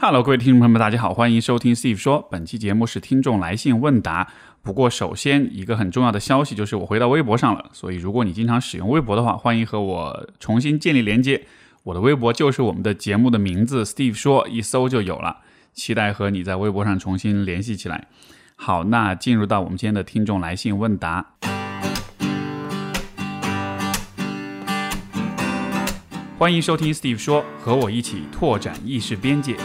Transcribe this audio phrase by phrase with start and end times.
[0.00, 2.22] Hello，各位听众朋友们，大家好，欢迎收听 Steve 说。
[2.30, 4.28] 本期节目是听众来信问答。
[4.62, 11.44] 不过，首先一个很重要的消息就是我回到微博上了，所以如果你经常使用微博的话，欢迎和我重新建立连接。
[11.82, 15.38] 我的微博就是我们的节目的名字 Steve 说，一搜就有了。
[15.74, 18.06] 期待和你在微博上重新联系起来。
[18.54, 21.26] 好，那进入到我们今天的听众来信问答。
[26.38, 29.56] 欢迎收听 Steve 说，和我一起拓展意识边界。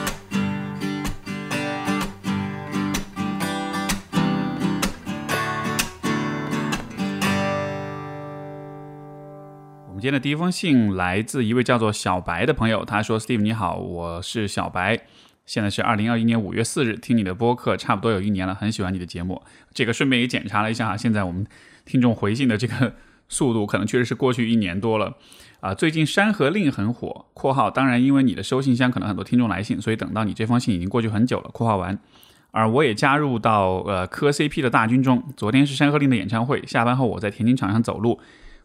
[10.04, 15.00] 今天的第一封信来自一位叫做小白的朋友，他说：“Steve 你好，我是小白，
[15.46, 19.42] 现在是二零二一年五月四日，听你的播客差不多有一年了，很喜欢你的节目。
[19.74, 21.48] 这个顺便也检查了一下，现在我们
[21.86, 22.96] 听众回信的这个
[23.30, 25.16] 速度，可能确实是过去一年多了
[25.62, 25.74] 啊。
[25.74, 31.98] 最近《山河令》很火（括号当然因为你的收信箱可能很多听众来信，所以等到你这封信已经过去很久了）（括号完）。
[32.52, 35.24] 而我也加入到呃磕 CP 的大军中。
[35.38, 38.20] 昨天是《山河令》的演唱会，下班后我在田径场上走路。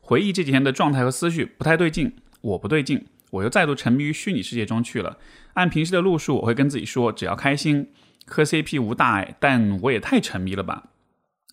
[0.09, 5.19] 回忆这几天的状态和思绪不太对劲，我不对劲，我又再度沉迷于虚拟世界中去了。
[5.53, 7.91] 按平时的路数，我会跟自己说，只要开心，
[8.25, 9.37] 磕 CP 无大碍。
[9.39, 10.85] 但我也太沉迷了吧？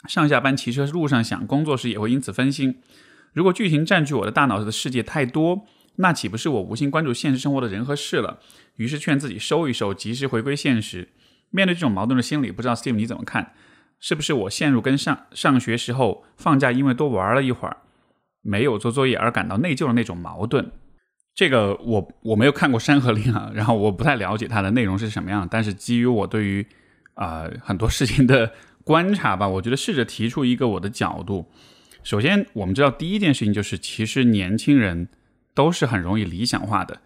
[0.07, 2.81] 上下班骑车路上想，工作时也会因此分心。
[3.33, 5.65] 如果剧情占据我的大脑的世界太多，
[5.97, 8.39] 那岂不是我无心关注现实生活的人和事了？
[8.77, 11.09] 于是劝自己收一收，及时回归现实。
[11.49, 13.51] 面对这种矛盾的心理，不知道 Steve 你怎么看？
[13.99, 17.81] 是不是我陷入跟上上学时候放假因为多玩了一会儿？
[18.45, 20.71] 没有做作业而感到内疚的那种矛盾，
[21.33, 25.47] 这个我我没有看过《山河令》啊， 然后我不太了解它的内容是什么样。
[25.49, 26.63] 但是基于我对于
[27.15, 31.47] 啊很多事情的观察吧，我觉得试着提出一个我的角度。
[32.03, 35.07] 首先，我们知道第一件事情就是，其实年轻人
[35.55, 37.01] 都是很容易理想化的。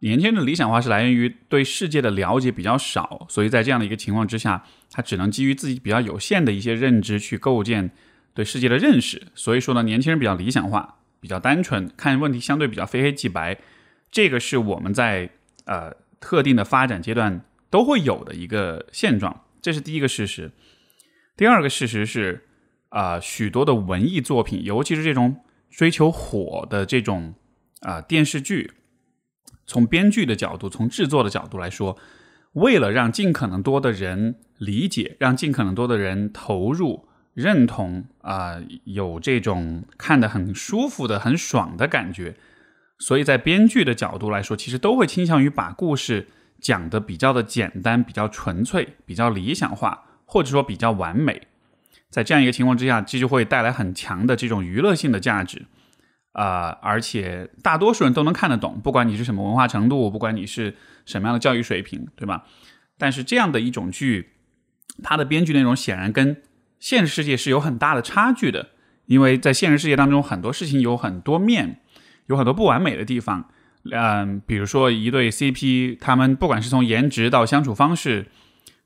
[0.00, 7.90] 年轻人的理想化是来源于对世界的了解比较少，所以在这样的一个情况之下，他只能基于自己比较有限的一些认知去构建。
[8.34, 13.58] 对世界的认识，所以说呢，年轻人比较理想化，比较单纯，看问题相对比较非黑即白，
[14.10, 15.28] 这个是我们在
[15.66, 20.50] 呃特定的发展阶段都会有的一个现状，这是第一个事实。
[21.36, 22.44] 第二个事实是，
[22.88, 25.36] 啊，许多的文艺作品，尤其是这种
[25.70, 27.34] 追求火的这种
[27.80, 28.72] 啊电视剧，
[29.66, 31.98] 从编剧的角度，从制作的角度来说，
[32.52, 37.08] 为了让尽可能多的人理解，让尽可能多的人投入。
[37.34, 42.36] 认同啊，有这种看得很舒服的、很爽的感觉，
[42.98, 46.28] 所以在编剧的角度来说，其实都会倾向于把故事
[46.60, 51.42] 讲的比较的简单、比较纯粹、比较理想化，或者说比较完美。
[52.10, 55.64] 在这样一个情况之下，这就会带来很强的这种娱乐性的价值
[56.32, 60.76] 啊，而且大多数人都能看得懂，不管你是什么文化程度，不管你是
[61.06, 62.44] 什么样的教育水平，对吧？
[62.98, 64.32] 但是这样的一种剧，
[65.02, 66.42] 它的编剧内容显然跟
[66.82, 68.70] 现实世界是有很大的差距的，
[69.06, 71.78] 因为在现实世界当中，很多事情有很多面，
[72.26, 73.48] 有很多不完美的地方。
[73.92, 78.26] 嗯，比如说一对 CP，他们不管是从颜值到相处方式，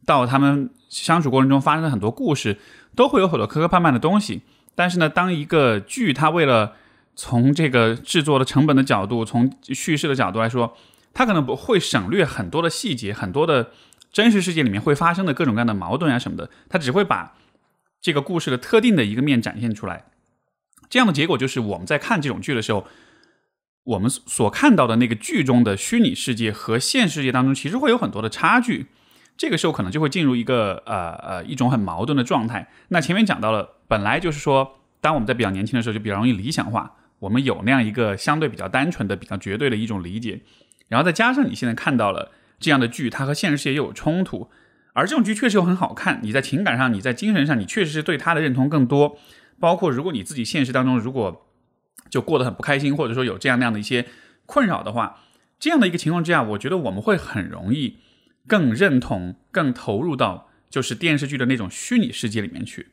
[0.05, 2.59] 到他们相处过程中发生的很多故事，
[2.95, 4.43] 都会有很多磕磕绊绊的东西。
[4.75, 6.75] 但是呢，当一个剧它为了
[7.15, 10.77] 从这个制作的成本的角度，从叙事的角度来说，
[11.15, 13.71] 它可能不会省略很多的细节，很多的
[14.13, 17.33] 真实世界里面会发生的各种各样的矛盾啊什么的，它只会把。
[18.07, 20.05] 这个故事的特定的一个面展现出来，
[20.89, 22.87] 这样的结果就是我们在看这种剧的时候，
[23.83, 28.87] 我们所看到的那个剧中的虚拟世界和现实世界当中其实会有很多的差距。
[29.37, 32.71] 这个时候可能就会进入一个呃呃一种很矛盾的状态。
[32.91, 40.43] 那前面讲到了，本来就是说，当我们在比较年轻的时候就比较容易理想化，我们有那样一个相对比较单纯的、比较绝对的一种理解，
[40.87, 42.31] 然后再加上你现在看到了
[42.61, 44.49] 这样的剧，它和现实世界又有冲突。
[44.97, 49.19] 而这种剧确实又很好看，你在情感上，你在精神上，你确实是对他的认同更多。
[49.61, 51.47] 包括如果你自己现实当中如果
[52.09, 54.07] 就过得很不开心，或者说有这样那样的一些
[54.47, 55.21] 困扰的话，
[55.59, 57.99] 这样的一个情况之下，我觉得我们会很容易
[58.47, 62.87] 更认同、更投入到就是电视剧的那种虚拟世界里面去。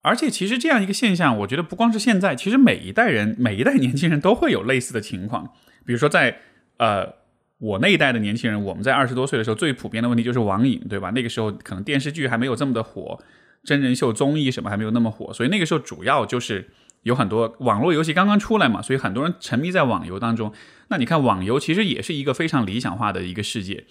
[0.00, 5.52] 而且其实这样一个现象，我觉得不光是现在，其实每一代人、每一代年轻人都会有类似的情况。
[5.84, 6.38] 比如说在
[6.78, 7.20] 呃。
[7.62, 11.10] 我那一代的年轻人，我们在二十多岁的时候，最普遍的问题就是网瘾，对吧？
[11.10, 13.16] 那个时候可能电视剧还没有这么的火，
[13.62, 16.68] 真人秀、综艺什么还没有那么火，所以那个时候主要就是
[17.04, 20.52] 有很多网络游戏刚刚出来嘛，所以很多人沉迷在网游当中。
[20.88, 23.84] 那你看，网游其实也是一个非常理想化的一个世界，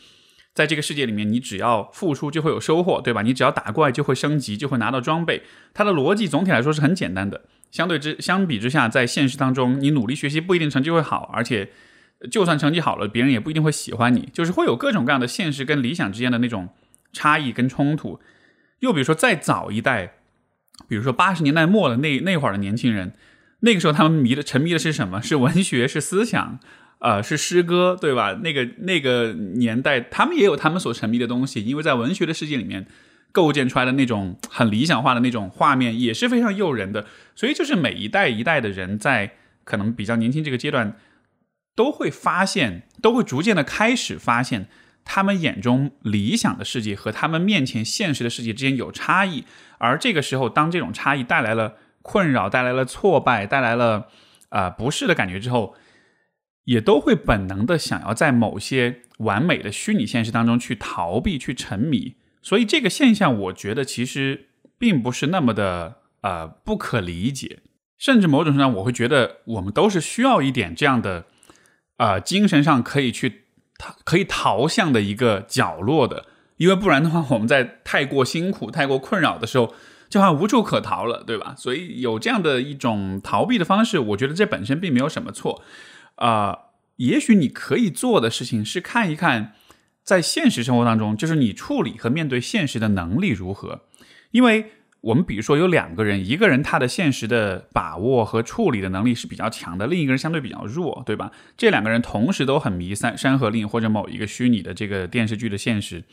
[0.53, 3.21] 在这个世界里面，你只要付出就会有收获，对吧？
[3.21, 5.43] 你只要打怪就会升级，就会拿到装备，
[5.73, 7.43] 它的逻辑总体来说是很简单的。
[7.71, 11.69] 相对之相比之下，在现实当中，你努力学习不一定成绩会好，而且。
[12.29, 16.69] 就算成绩好了，别人也不一定会喜欢你，就是会有各种各样的现实跟理想之间的那种
[17.11, 18.19] 差异跟冲突。
[18.81, 20.13] 又比如说，再早一代，
[20.87, 23.13] 比如说八十年代末的那那会儿的年轻人，
[23.61, 25.21] 那个时候他们迷的沉迷的是什么？
[25.21, 26.59] 是文学，是思想，
[26.99, 28.39] 呃，是诗歌，对吧？
[28.43, 32.85] 那个那个年代，他们也有他们所沉迷的东西，因为在文学的世界里面
[33.31, 37.05] 构建出来的那种很理想化的那种画面也是非常诱人的。
[37.35, 39.31] 所以，就是每一代一代的人在
[39.63, 40.95] 可能比较年轻这个阶段。
[41.75, 44.67] 都会发现，都会逐渐的开始发现，
[45.03, 49.45] 他们眼中理想的世界和他们面前现实的世界之间有差异。
[49.79, 54.07] 而这个时候，当这种差异带来了困扰、带来了挫败、带来了
[54.49, 55.75] 啊不适的感觉之后，
[56.65, 62.15] 也都会本能的想要在某些完美的虚拟现实当中去逃避、去沉迷。
[62.43, 67.59] 所以这个现象，我觉得其实并不是那么的呃不可理解，
[67.97, 71.25] 甚至某种程度上，我会觉得我们都是需要一点这样的。
[71.97, 73.45] 啊，精神上可以去
[73.77, 76.25] 逃，可以逃向的一个角落的，
[76.57, 79.73] 因为不然的话， 我们在太过辛苦、太过困扰的时候，
[80.09, 81.53] 就好无处可逃了，对吧？
[81.57, 85.61] 所以有这样的一种逃避的方式，我觉得这本身并没有什么错。
[86.15, 86.57] 啊，
[86.97, 89.53] 也许你可以做的事情是看一看，
[90.03, 93.81] 在现实生活当中，就是你处理和面对现实的能力如何，
[94.31, 94.71] 因为。
[95.01, 101.31] 我们比如说有两个人，一个人他的现实的把握和处理的能力是比较强的，另一个人相对比较弱，对吧？
[101.57, 106.03] 这两个人同时都很迷《三山河令》或者某一个虚拟的这个电视剧的现实，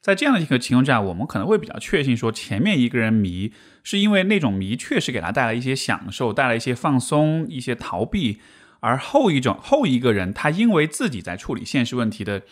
[0.00, 3.52] 在这样的一个情况下，我们可能会比较确信说，前面一个人迷
[3.84, 8.40] 是因为那种迷确实给他带来一些享受，带来一些放松、一些逃避，
[8.80, 12.42] 而后一种后一个人他因为自己在处理现实问题的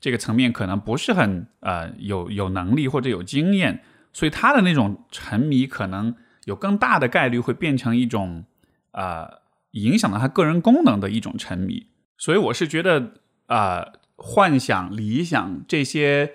[0.00, 3.82] 这个层面可能不是很呃有有能力或者有经验。
[4.12, 6.14] 所以他的那种沉迷可能
[6.46, 8.44] 有更大的概率会变成一种，
[8.92, 9.40] 呃，
[9.72, 11.86] 影响到他个人功能的一种沉迷。
[12.18, 13.12] 所以我是觉得，
[13.46, 16.32] 呃，幻想、理想这些，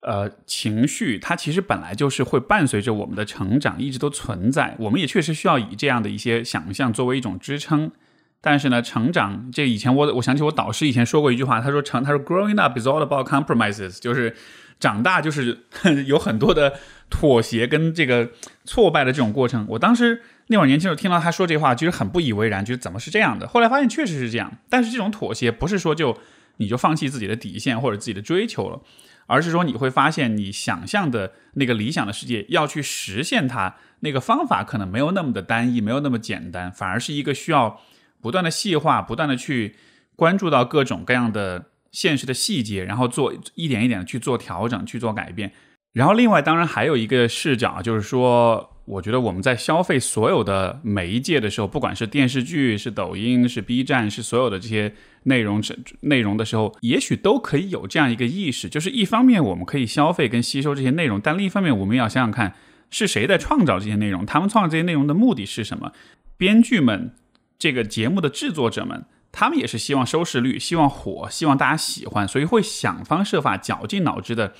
[0.00, 4.74] 呃，情绪，它其实本来就是会伴随着我们的成长，一直都存在。
[4.78, 7.92] 我们也确实需要以这样的一些想象作为一种支撑。
[8.40, 14.34] 但是呢，成长，这以前我我想起我导师以前说过一句话，他说成，他说 growing up is all about compromises，就是。
[14.78, 15.64] 长大就是
[16.06, 16.74] 有很多的
[17.08, 18.30] 妥协跟这个
[18.64, 19.64] 挫败的这种过程。
[19.70, 23.48] 我当时那会儿年轻时候听到他说这话，其实很不以为然，觉得怎么是这样的？
[23.48, 24.58] 后来发现确实是这样。
[24.68, 26.18] 但是这种妥协不是说就
[26.58, 28.80] 你就放弃自己的底线或者自己的追求了，
[29.26, 37.80] 而是说你会发现你想象的那个理想的世界要去实现它，那个方法可能没有那么的单一，没有那么简单，反而是一个需要
[38.20, 39.76] 不断的细化、不断的去
[40.14, 41.66] 关注到各种各样的。
[41.96, 45.50] 现实的细节，然后做一点一点的去做调整，去做改变。
[45.94, 55.62] 然后另外，当然还有一个视角，就是说，我觉得我们在消费所有的媒介的时候，不管是电视剧、是抖音、是 B 站、是所有的这些内容
[56.02, 62.52] 内容的时候，也许都可以有这样一个意识，就是一方面我们可以消费跟吸收这些内容，但另一方面我们要想想看，
[62.90, 64.26] 是谁在创造这些内容？
[64.26, 65.92] 他们创造这些内容的目的是什么？
[66.36, 67.14] 编剧们，
[67.58, 69.06] 这个节目的制作者们。
[69.38, 74.54] 他们也是希望收视率，希望火，希望大家喜欢，所以会想方设法、绞尽脑汁的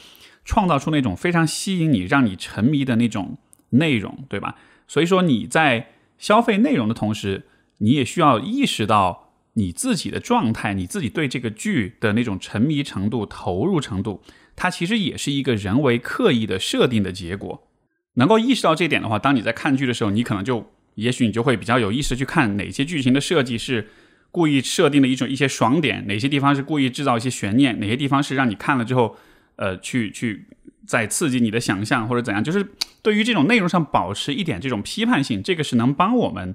[0.44, 3.38] 创造出那种非常吸引你、让你沉迷的那种
[3.70, 4.56] 内容，对吧？
[4.86, 7.46] 所以说你在消费内容的同时，
[7.78, 14.20] 你也需要意识到你自己的状态，你自己对这个剧的那种沉迷程度、投入程度，
[14.54, 17.66] 它其实也是一个人为刻意的设定的结果。
[18.16, 23.88] 能够意识到这点的话，当你在看剧的时候，你可能就也许你就会比较有意识去看哪些剧情的设计是。
[24.36, 29.16] 故意设定的一种一些爽点，哪些地方是故意制造一些悬念，哪些地方是让你看了之后，
[29.56, 30.44] 呃，去去
[30.86, 32.62] 再刺激你的想象或者怎样，就是
[33.00, 36.54] 对于这种内容上保持一点这种批判性，这个是能帮我们，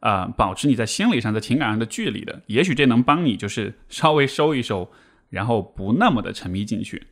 [0.00, 2.42] 呃，保持你在心理上、在情感上的距离的。
[2.48, 4.92] 也许这能帮你就是稍微收一收，
[5.30, 7.04] 然后不那么的沉迷进去。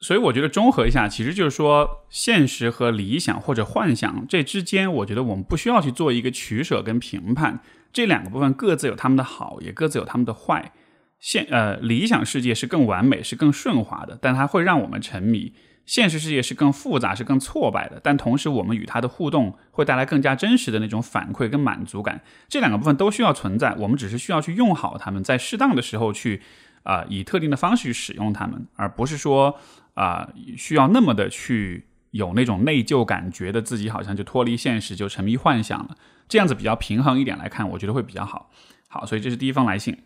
[0.00, 7.60] 所以我觉得综合一下，其实就是说，现实和理想或者幻想这之间，我觉得我们不需要去做一个取舍跟评判。
[7.92, 10.72] 这两个部分各自有他们的好，也各自有他们的坏。
[11.18, 15.52] 现呃，理想世界是更完美，是更顺滑的，但它会让我们沉迷；
[15.84, 22.22] 现实世界是更复杂，是更挫败的，但同时我们与它的互动会带来更加真实的那种反馈跟满足感。
[22.48, 26.40] 这两个部分都需要存在，我们只是需要去用好它们，在适当的时候去
[26.84, 29.58] 啊，以特定的方式去使用它们，而不是说
[29.92, 35.96] 啊，需要那么的去有那种内疚感，觉得自己好像就脱离现实，就沉迷幻想了。
[36.30, 38.50] 这样子比较平衡一点来看，我觉得会比较好。
[38.88, 39.98] 好，所以这是第一封来信。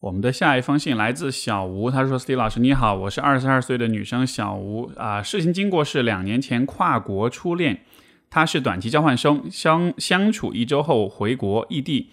[0.00, 5.22] 我们的下一封信来自小吴，他说李老师你好，我是二十二岁的女生小吴啊。
[5.22, 7.80] 事情经过是两年前跨国初恋，
[8.28, 12.10] 他是短期交换生，相相处一周后回国异地。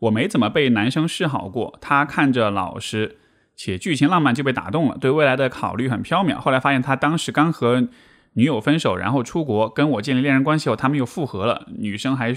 [0.00, 3.16] 我没怎么被男生示好过，他看着老实
[3.56, 6.36] 且剧情浪漫就被打动了，对未来的考虑很飘渺。
[6.36, 7.88] 后来发现他当时刚和
[8.34, 11.66] 女友分手，然后出国跟我建立恋人关系后，他们又复合了。
[11.78, 12.36] 女生还，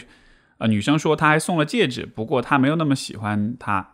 [0.57, 3.91] 呃，女生说她还送了戒指，不过她没有那么喜欢他。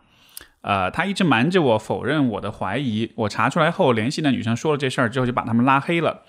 [0.61, 3.11] 呃，他一直瞒着我，否认我的怀疑。
[3.15, 6.21] 我查出来后，联系那女生说了这事儿之后，就把他们拉黑了。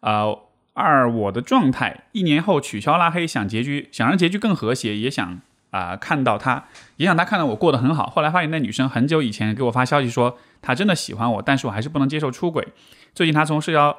[0.00, 0.38] 呃，
[0.72, 5.38] 二我的状态，一年后取消拉黑，想结局，想让结局更和谐，也想
[5.70, 6.64] 啊看到他，
[6.96, 8.06] 也想他看到我过得很好。
[8.06, 12.68] 后来发现那女生很久以前给我发消息说，她真的喜欢我，但是我还是不能接受出轨。
[13.14, 13.94] 最近她从社交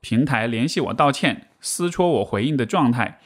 [0.00, 3.20] 平台联系我道歉，私戳我回应的状态。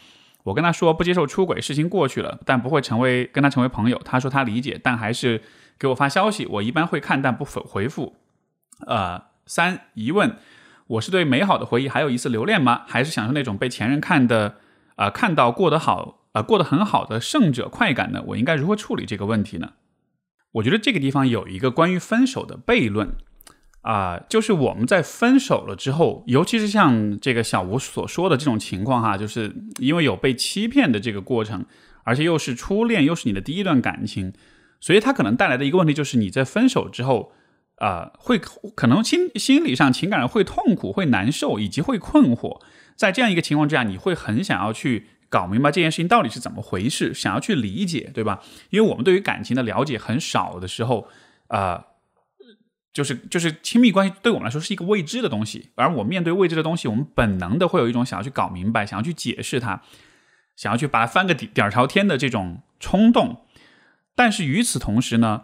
[0.47, 4.01] 我跟他说不接受出轨，事情过去了，但不会成为跟他成为朋友。
[4.05, 5.43] 他说他理解，但还是。
[5.79, 8.17] 给我发消息，我一般会看但不回回复。
[8.87, 10.39] 呃，三疑问：
[10.87, 12.85] 我是对美好的回忆还有一丝留恋吗？
[12.87, 14.57] 还是享受那种被前任看的
[14.97, 18.25] 呃看到过得好呃过得很好的胜者快感呢？
[18.29, 19.75] 我应该如何处理这个问题呢？
[20.53, 23.11] 我觉得这个地方有一个关于分手的悖论
[23.87, 31.65] 啊，就是我们在分手了之后，尤其是像这个小吴所说的这种情况哈，就是因为有被欺骗的这个过程，
[32.03, 34.33] 而且又是初恋，又是你的第一段感情。
[34.81, 37.31] 所以，他可能带来的一个问题就是，你在分手之后，
[37.77, 38.41] 啊，会
[38.75, 42.61] 可能心心理上、情感上会痛苦、会难受，以及会困惑。
[42.97, 48.43] 在这样一个情况之下，你会很想要去搞明白这件事情到底是怎么回事，想要去理解，对吧？
[48.71, 51.07] 因为我们对于感情的了解很少的时候，
[51.47, 51.85] 啊，
[52.97, 59.83] 就是就是亲密关系对我们来说是一个未知的东西，而我面对未知的东西，我们本能的会有一种想要去搞明白、想要去解释它、
[60.57, 63.45] 想要去把它翻个底底儿朝天的这种冲动。
[64.15, 65.43] 但是与此同时呢，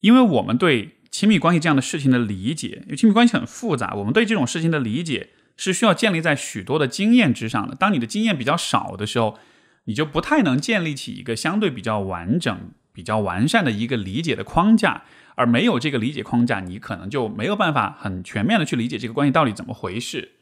[0.00, 7.74] 因为我们对亲密关系这样的事情的理解，因为亲密关系很复杂，我们对这种事情的理解是需要建立在许多的经验之上的。
[7.74, 9.38] 当你的经验比较少的时候，
[9.86, 15.02] 你就不太能建立起一个相对比较完整、比较完善的一个理解的框架。
[15.36, 20.36] 而没有这个理解框架，你可能就没有办法很全面的去理解这个关系到底怎么回事。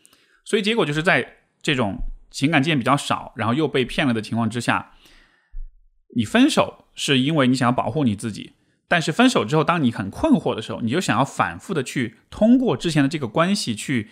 [0.45, 1.97] 所以结果就是在这种
[2.31, 4.93] 情感经验比较少，然后又被骗了的情况之下。
[6.15, 8.53] 你分手是因为你想要保护你自己，
[8.87, 14.11] 但是分手之后，当你很困惑的时候，你就想要反复的去通过之前的这个关系去，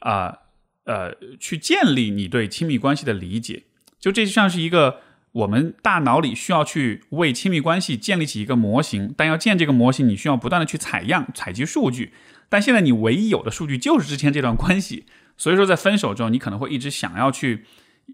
[0.00, 0.40] 啊
[0.84, 3.64] 呃，去建立你对亲密关系的理解。
[3.98, 5.00] 就这就像是一个
[5.32, 12.12] 我们大脑里需要去为亲密关系建立起一个模型，但要建这个模型，你需要不断的去采样、采集数据。
[12.48, 15.04] 但现在你唯一有的数据就是之前这段关系，
[15.36, 17.64] 所以说在分手之后，你可能会一直想要去。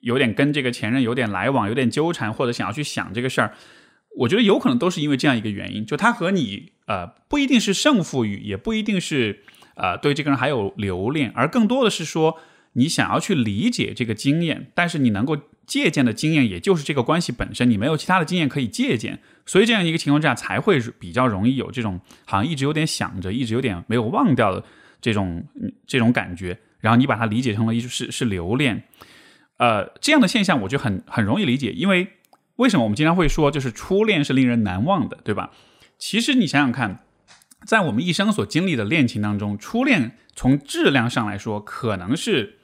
[0.03, 3.55] 有点跟这个前任有点来往，有点纠缠，或者想要去想这个事儿，
[4.17, 9.45] 我觉得有可能都是因为这样一个原因，就他和你呃不一定是胜负欲，也不一定是
[9.77, 12.41] 呃对这个人还有留恋，而更多的是说
[12.73, 24.65] 你想要去理解这个经验，但是你能够借鉴的经验也就是这个关系本身，你没有其他的经验可以借鉴，所以这样一个情况之下才会比较容易有这种好像一直有点想着，一直有点没有忘掉的
[25.01, 25.45] 这种
[25.87, 28.85] 这种感觉，然后你把它理解成了一是是留恋。
[29.57, 32.09] 呃，这样的现象我就很很容易理解，因为
[32.57, 35.53] 为什么我们经常会说，就是初恋是令人难忘的，对吧？
[35.97, 37.05] 其实你想想看，
[37.65, 42.59] 在我们一生所经历的恋情当中，初恋从质量上来说，可能是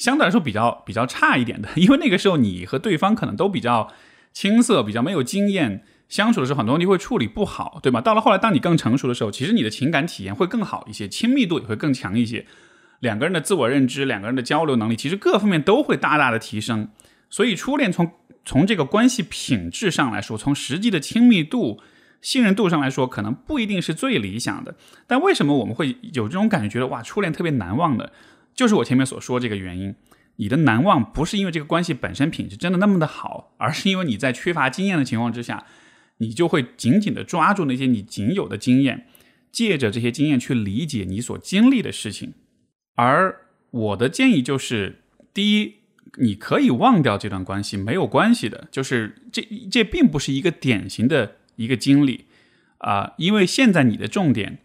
[0.00, 3.92] 相对来说比较比较差一点的， 因为那个时候你和对方可能都比较
[4.32, 8.00] 青涩，比较没有经验，相处的时候很多问题会处理不好，对吧？
[8.00, 12.46] 到了后来，当你更成熟的时候，其实你的情感体验会更好一些，亲密度也会更强一些。
[13.00, 16.88] 两个人的自我认知，两个人的交流能力，其实各方面都会大大的提升。
[17.28, 18.10] 所以初恋从
[18.46, 21.78] 从这个关系品质上来说，从实际的亲密度、
[22.22, 24.74] 信任度上来说，可能不一定是最理想的。
[25.06, 28.12] 但为什么我们会有这种感觉，觉得哇，初恋特别难忘的？
[28.60, 29.94] 就是我前面所说这个原因。
[30.36, 35.64] 你的难忘不是因为这个关系本身品质真的那么的好，而是因为你在缺乏经验的情况之下，
[36.18, 39.06] 你就会紧紧的抓住那些你仅有的经验，
[39.50, 42.34] 借着这些经验去理解你所经历的事情。
[42.96, 45.00] 而我的建议就是，
[45.32, 45.76] 第一，
[46.18, 48.68] 你可以忘掉这段关系，没有关系的。
[48.70, 52.26] 就是这这并不是一个典型的一个经历
[52.76, 54.58] 啊，因为现在你的重点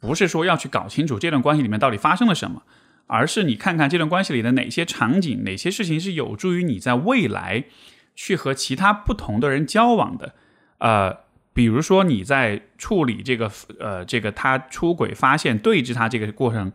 [0.00, 2.62] 不是说要去搞清楚这段关系里面到底发生了什么，
[3.06, 7.64] 而是你看看这段关系里的哪些场景、哪些事情是有助于你在未来
[8.14, 10.34] 去和其他不同的人交往的。
[10.78, 11.18] 呃，
[11.52, 16.72] 比如说你在处理这个呃这个他出轨发现对峙他这个过程。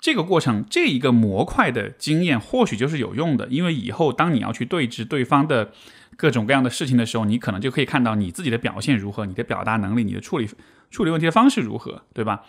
[0.00, 5.72] 这个过程，这一个模块的经验或许就是有用的，因为以后当你要去对峙对方的
[6.16, 10.48] 各种各样的事情的时候，你可能就可以看到你自己的表现如何，你的表达能力，你的处理
[10.88, 12.44] 处理问题的方式如何，对吧？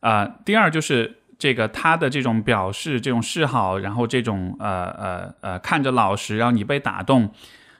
[0.00, 7.30] 啊，第二就是这个他的这种表示、这种示好，然后这种呃呃呃看着老实，然后你被打动，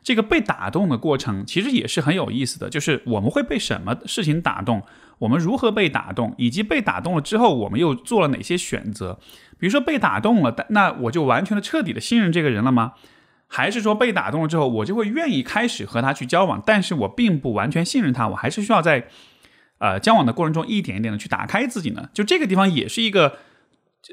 [0.03, 4.83] 这个被打动的过程其实也是很有意思的，就是我们会被什么事情打动，
[5.19, 9.19] 我们如何被打动，以及被打动了之后我们又做了哪些选择。
[9.59, 12.93] 比如说被打动了，那我就完全的彻底的信任这个人了吗？
[13.49, 19.07] 还是说被打动了之后，我就会愿意开始和他去交往，但是我并不完全信任他，我还是需要在
[19.79, 22.11] 呃交往的过程中一点一点的去打开自己呢？
[22.13, 23.39] 就这个地方也是一个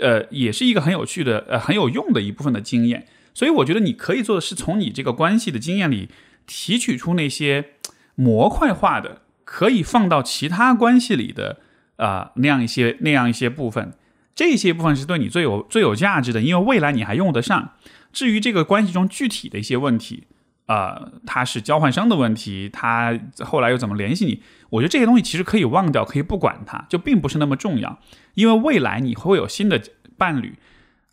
[0.01, 3.05] 呃，也是一个很有趣的呃很有用的一部分的经验。
[3.33, 6.09] 所以我觉得你可以做的是从你这个关系的经验里
[6.45, 7.71] 提取出那些
[8.15, 11.59] 模块化的可以放到其他关系里的
[11.97, 13.93] 啊那样一些那样一些部分。
[14.35, 17.73] 这些部分是对你最有最有价值的，因为未来你还用得上。
[18.11, 20.23] 至于这个关系中具体的一些问题，
[20.65, 24.41] 呃，他是交换生的问题，他后来又怎么联系你？
[24.69, 27.99] 我觉得这些东西其实可以忘掉，可以不管它，就并不是那么重要。
[28.33, 29.81] 因为未来你会有新的
[30.17, 30.57] 伴侣，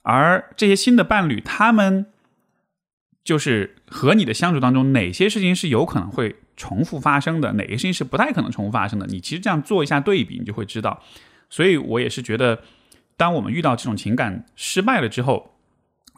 [0.02, 2.06] 而这些新的伴侣，他们
[3.24, 9.06] 就是和你的相处当中，哪些事情是有可能会重复发生的，哪些事情是不太可能重复发生的？
[9.06, 11.02] 你其实这样做一下对比，你就会知道。
[11.48, 12.60] 所以我也是觉得。
[13.16, 15.59] 当我们遇到这种情感失败了之后，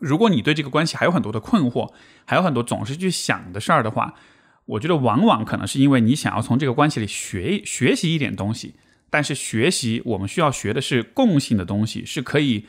[0.02, 1.92] 如果你对这个关系还有很多的困惑，
[2.24, 4.14] 还有很多总是去想的事儿的话，
[4.66, 8.74] 我觉得往往可能是因为你想要从这个关系里学学习一点东西，
[9.08, 12.66] 但是学习我们需要学的是共性的东西，是可以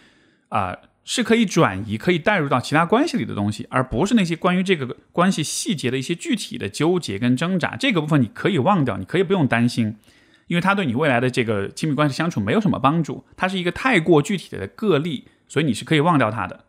[0.50, 7.76] 啊，是可以转移、可以带入到其他关系里的东西，而不是那些关于这个关系细节的一些具体的纠结跟挣扎。
[7.76, 9.98] 这个部分你可以忘掉，你可以不用担心。
[10.48, 16.66] 因为它对你未来的这个亲密关系相处没有什么帮助，它是一个太过具体的个例，所以你是可以忘掉它的。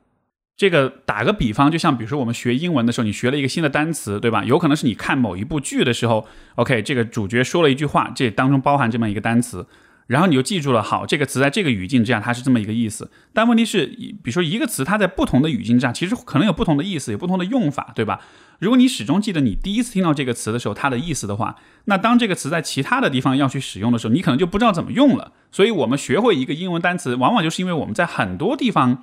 [0.56, 4.44] 这个打个比方，就像比如说我们学英文的时候，你学了一个新的单词，对吧？
[4.44, 9.66] 有可能是你看某一部剧的时候，OK，这个主角说了一句话，这当中包含这么一个单词。
[10.06, 13.11] 然后你就记住了，好，这个词在这个语境之下，它是这么一个意思。
[13.32, 18.20] 但问题是，比如说一个词，它在不同的语境之下，其实可能有不同的意思，有不同的用法，对吧？
[18.58, 21.56] 如果你始终记得你第一次听到这个词的时候它的意思的话，
[21.87, 25.32] 那当这个词在其他的地方要去使用的时候，你可能就不知道怎么用了。
[25.50, 29.02] 所以，我们学会一个英文单词，往往就是因为我们在很多地方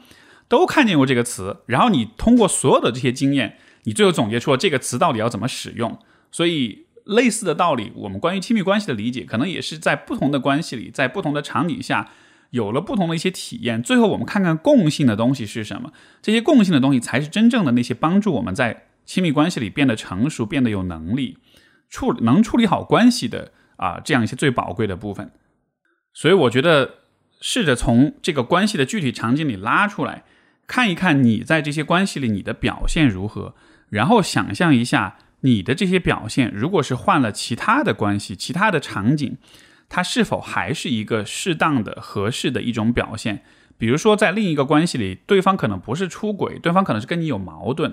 [0.52, 5.98] 都看见过这个词，然后你通过所有的这些经验，你最后总结出了这个词到底要怎么使用。
[6.30, 6.86] 所以。
[7.04, 12.12] 类似的道理，我们关于亲密关系的理解，可能也是在不同的关系里，在不同的场景下，
[12.52, 13.82] 有了不同的一些体验。
[13.82, 15.92] 最后，我们看看共性的东西是什么？
[16.22, 21.40] 这些共性的东西才是真正的那些帮助我们在亲密关系里变得成熟、变得有能力
[21.90, 25.32] 处能处理好关系的啊，这样一些最宝贵的部分。
[26.14, 26.98] 所以，我觉得
[27.42, 30.24] 试着从这个关系的具体场景里拉出来，
[30.72, 33.56] 看一看你在这些关系里你的表现如何，
[33.90, 35.18] 然后想象一下。
[35.44, 39.38] 你的这些表现，如果是换了其他的关系、其他的场景，
[39.90, 43.42] 它是否还是一个适当的、合适的一种表现？
[43.76, 47.92] 比如说，在另一个关系里，对方可能不是出轨，对方可能是跟你有矛盾，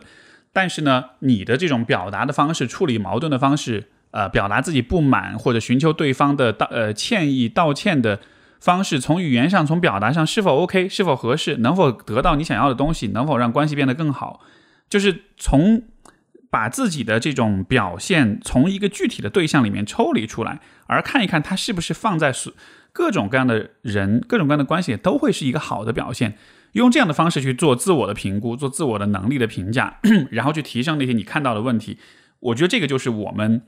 [0.53, 8.21] 但是呢，你的这种表达的方式、处理矛盾的方式，呃，表达自己不满或者寻求对方的道呃歉意、道歉的
[8.61, 14.41] 方式，从语言上、从表达上是否 OK，是否合适，能否得到你想要的东西，能否让关系变得更好？
[14.89, 15.83] 就是从。
[16.51, 22.33] 把自己的这种表现从一个具体的对象里面抽离出来，而看一看他是不是放在
[22.91, 26.39] 各种各样的人、各种各样的关系都会是一个好的表现。
[26.73, 29.99] 用这样的方式去做自我的评估，做自我的能力的评价，
[30.33, 31.99] 然后去提升那些你看到的问题。
[32.41, 33.61] 我觉得这个就是我们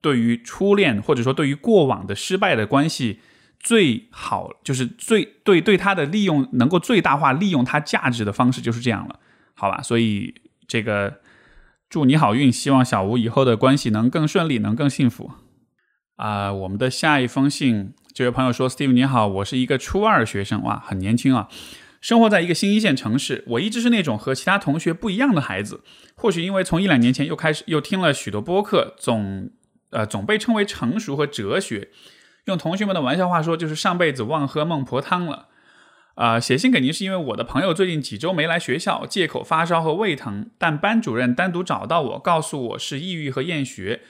[0.00, 3.18] 对于初恋或者说对于过往的失败的关系
[3.60, 9.18] 最好，就是最对对他的利用能够最大化利用它价值的方式就是这样了，
[9.54, 9.82] 好吧？
[9.82, 10.34] 所以
[10.66, 11.20] 这个。
[11.90, 15.30] 祝你好运，希望小吴以后的关系能更顺利，能更幸福。
[16.16, 21.48] 啊，我们的下一封信，这位朋友说：“Steve 你好，我是一个初二学生，哇，很年轻啊，
[22.02, 23.42] 生活在一个新一线城市。
[23.46, 25.80] 我一直是那种和其他同学不一样的孩子。
[26.14, 29.50] 或许因为从一两年前又开始又听了许多播客，总
[29.88, 31.88] 呃总被称为成熟和哲学。
[32.44, 35.46] 用同学们的玩笑话说，就是上辈子忘喝孟婆汤了。”
[36.18, 44.00] 啊，写信给您是因为我的朋友最近几周没来学校，借口发烧和胃疼，但班主任单独找到我，告诉我是抑郁和厌学。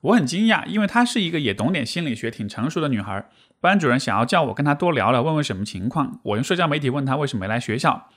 [0.00, 3.28] 我很惊讶，因为她是一个也懂点心理学、挺成熟的女孩。
[3.60, 6.20] 班主任想要叫我跟她多聊聊，问问什么情况。
[6.22, 8.08] 我用社交媒体问她为什么没来学校，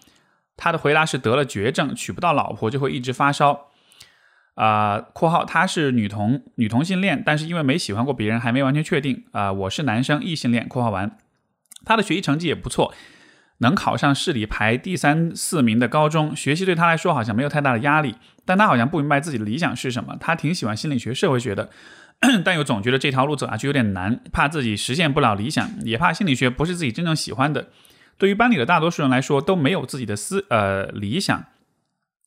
[0.56, 3.71] 她的回答是得了绝症，娶不到老婆就会一直发烧。
[4.62, 9.24] 啊，括号他是女同女同性恋，但是因为没喜欢过别人，还没完全确定。
[9.32, 10.68] 啊，我是男生异性恋。
[10.68, 11.18] 括号完，
[11.84, 12.94] 他的学习成绩也不错。
[13.58, 18.14] 能考上市里排第三四名的高中，学习对他来说好像没有太大的压力，
[18.46, 20.16] 但他好像不明白自己的理想是什么。
[20.20, 21.72] 他挺喜欢心理学、社会学的，
[22.46, 27.70] 但又总觉得这条路走下去有点难，怕自己实现不了理想，也怕心理学不是自己真正喜欢的。
[28.20, 31.46] 对于班里的大多数人来说，都没有自己的思呃理想，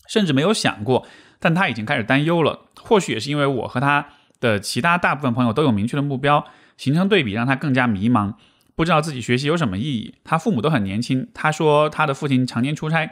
[0.09, 1.07] 甚至没有想过，
[1.45, 2.71] 但他已经开始担忧了。
[2.81, 4.07] 或许也是因为我和他
[4.41, 6.43] 的其他大部分朋友都有明确的目标，
[6.79, 8.33] 形成对比，让他更加迷茫，
[8.75, 10.15] 不知道自己学习有什么意义。
[10.25, 13.11] 他父母都很年轻，他说他的父亲常年出差。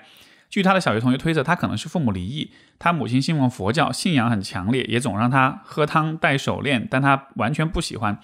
[0.49, 2.51] 据他的小学同学推测，他可能是父母离异。
[2.79, 8.18] 他母亲信奉佛教，信仰很强烈，也总让他喝汤戴手链，但他完全不喜欢。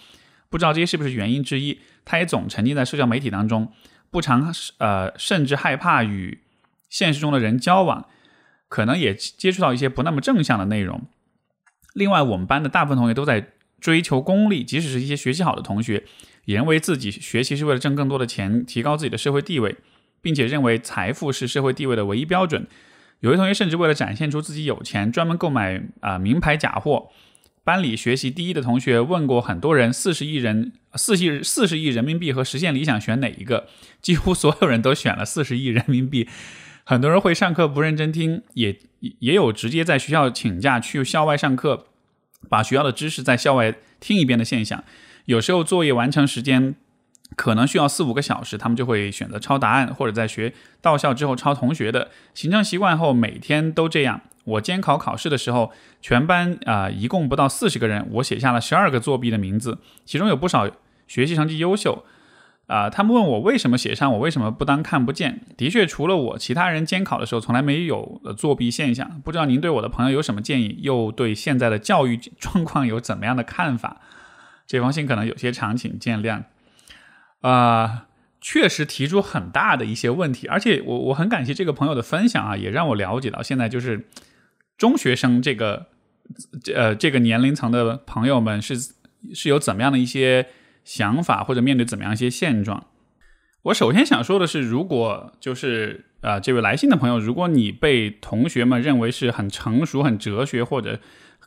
[0.48, 1.80] 不知道这些是不是原因之一？
[2.06, 3.70] 他也总沉浸在社交媒体当中，
[4.10, 6.40] 不常呃，甚至害怕与
[6.88, 8.06] 现实中的人交往，
[8.68, 11.02] 可能也接触到一些不那么正向的内容。
[11.94, 16.04] 另外，我们班的大部分同学都在追求功利，即使是一些学习好的同学，
[16.44, 19.76] 也认为自己学习是为了挣更多的钱，提高自己的社会地位。
[20.20, 22.66] 并且认为财富是社会地位的唯一标准。
[23.20, 27.10] 有些同学甚至为了展现出自己有钱，专门购买啊名牌假货。
[27.62, 33.68] 班里学习第一的同学问过很多人：四十亿人、四亿四十亿人民币和实现理想选哪一个？
[34.02, 36.28] 几乎所有人都选了四十亿人民币。
[36.88, 38.78] 很多人会上课不认真听，也
[39.18, 41.84] 也有直接在学校请假去校外上课，
[42.48, 44.82] 把学校的知识在校外听一遍的现象。
[45.26, 46.74] 有时候作业完成时间。
[47.36, 52.10] 可能需要四五个小时，他们就会选择抄答案，或者在学到校之后抄同学的。
[52.32, 54.22] 形成习惯后，每天都这样。
[54.44, 55.70] 我监考考试的时候，
[56.00, 60.70] 全班啊一共不到四十个人，我写下了十二个作弊的名字，其中有不少
[61.06, 62.02] 学习成绩优秀。
[62.68, 65.40] 啊，他们问我为什么写上，我为什么不当看不见？
[65.56, 69.22] 的确，除了我，其他人监考的时候从来没有作弊现象。
[69.24, 74.02] 不知道您对我的朋友有什么建议，又对现在的教育 状况有怎么样的看法？
[74.66, 76.42] 这封信可能有些长，请见谅。
[77.40, 78.06] 啊，
[78.38, 84.06] 确实提出很大的一些问题，而且我我很感谢这个朋友的分享啊，也让我了解到现在就是
[84.76, 85.86] 中学生这个
[86.74, 88.74] 呃这个年龄层的朋友们是
[89.32, 90.46] 是有怎么样的一些
[90.88, 92.86] 想法，或者面对怎么样一些现状。
[93.64, 100.98] 我首先想说的是，如果就是啊这位来信的朋友，如果你被同学们认为是很成熟、很哲学，或者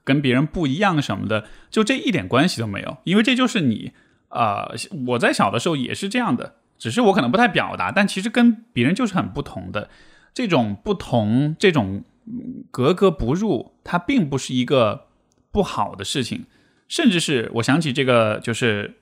[0.04, 3.94] 跟别人不一样什么的，就这一点关系都没有，因为这就是你。
[4.30, 4.72] 啊，
[5.08, 9.90] 我在小的时候也是这样的，只是我可能不太表达，但其实跟别人就是很不同的。
[10.34, 12.06] 这种不同，这种
[12.72, 15.08] 格格不入，它并不是一个
[15.52, 16.46] 不好的事情，
[16.88, 19.01] 甚至是我想起这个，就是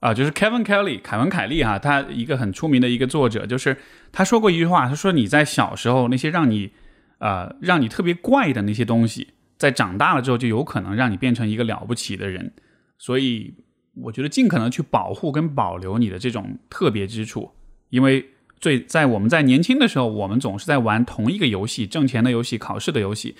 [0.00, 3.76] 啊，就是 Kevin Kelly 凯文·凯利哈，他一个很出名的一个作者，就是
[4.10, 6.72] 他说过一句话，他说你在小时候那些让你
[7.18, 12.52] 啊让你特别怪的那些东西，在长大了之后就有可能让你变成一个了不起的人，
[12.98, 13.54] 所以。
[14.02, 17.50] 我觉得尽可能去保护跟保留你的这种特别之处，
[17.90, 18.24] 因为
[18.60, 23.34] 最在我们在年轻的时候，我们总是在玩同一个游戏，挣钱的游戏、考试的游戏。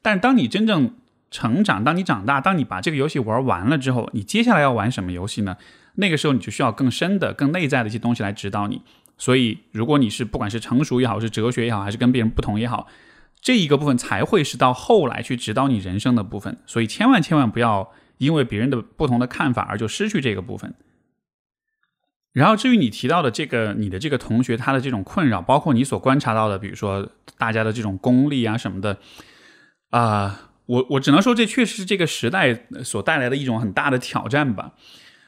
[0.00, 0.94] 但当你真正
[1.30, 5.56] 成长，当你长大，当你把这个游戏玩完了之后，你接下来要玩什么游戏呢？
[5.96, 8.82] 那个时候你就需要更深的、更内在的一些东西来指导你。
[9.18, 12.86] 所以，如果你是不管是成熟也好，是哲学也好，还是跟别人不同也好，
[13.40, 16.58] 这一个部分才会是到后来去指导你人生的部分。
[16.66, 17.92] 所以，千万千万不要。
[18.18, 20.74] 因为别人的不同的看法而就失去这个部分。
[22.32, 27.06] 然后至于你提到的这个你的这个同学他的这种困扰，包括你所观察到的，比如说
[27.36, 28.96] 大家的这种功利啊什么的，
[29.90, 34.72] 啊，我我只能说这确实是这个时代所带来的一种很大的挑战吧。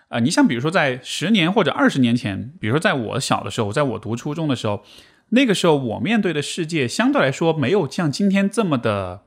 [0.08, 4.84] 啊，你像比如说在十年或者二十年前，比如说在我小的时候，在我读初中的时候，
[5.30, 9.22] 那个时候我面对的世界相对来说没有像今天这么的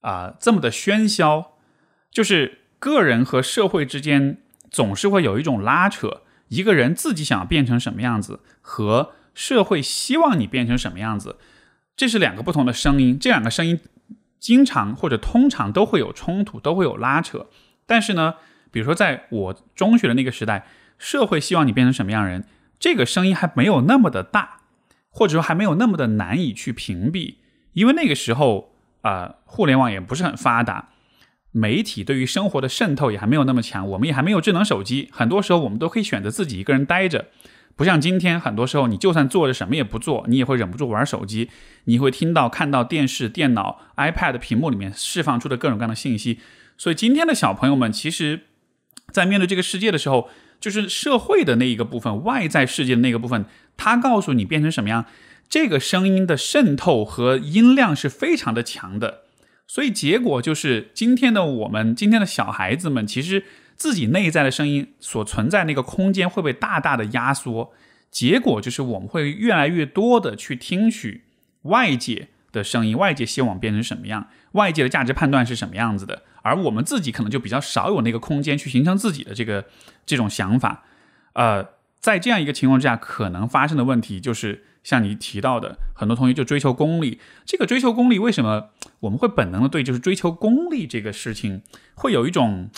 [0.00, 1.52] 啊这么的喧嚣，
[2.10, 2.58] 就是。
[2.80, 4.38] 个人和社会之间
[4.70, 11.36] 总是会有一种拉扯，一个人自己想要变成什么样子，和社会希望你变成什么样子，
[11.94, 13.18] 这是两个不同的声音。
[13.18, 13.80] 这两个声音
[14.38, 17.48] 经常或者通常都会有冲突，都会有拉扯。
[17.84, 18.36] 但是呢，
[18.70, 20.66] 比如说在我中学的那个时代，
[20.98, 22.44] 社会希望你变成什么样人，
[22.78, 24.60] 这个声音还没有那么的大，
[25.10, 27.36] 或者说还没有那么的难以去屏蔽，
[27.72, 30.90] 因为那个时候啊，互联网也不是很发达。
[31.52, 37.26] 媒体对于生活的渗透也还没有那么强，我们也还没有智能手机，很多时候我们都可以选择自己一个人待着，
[37.74, 41.50] 不像今天，很多时候你就算坐着什么也不做，你也会忍不住玩手机，
[41.86, 46.38] 你会听到、看到电视、电脑、iPad 屏幕里面释放出的各种各样的信息。
[46.78, 48.42] 所以今天的小朋友们，其实，
[49.12, 50.28] 在面对这个世界的时候，
[50.60, 53.44] 就是社会的那一个部分、外在世界的那个部分，
[53.76, 55.06] 它告诉你变成什么样，
[55.48, 59.22] 这个声音的渗透和音量是非常的强的。
[59.66, 63.44] 所以结果就是，今天的我们，今天的小孩子们，其实
[63.76, 67.72] 自己内在的声音所存在那个空间会被大大的压缩。
[68.10, 71.22] 结果就是，我们会越来越多的去听取
[71.62, 79.66] 外界的声音，外界希望变成什么样，外界的价值判断是什么样子的，而我们自己可能就比较少有那个空间去形成自己的这个
[80.04, 80.84] 这种想法。
[81.34, 81.68] 呃，
[82.00, 87.20] 在这样一个情况之下，可能发生的问题就是像你提到的，很多同学就追求功利。
[87.44, 91.62] 这个追求功利，为什么我们会本能的对就是追求功利这个事情
[91.94, 92.70] 会有一种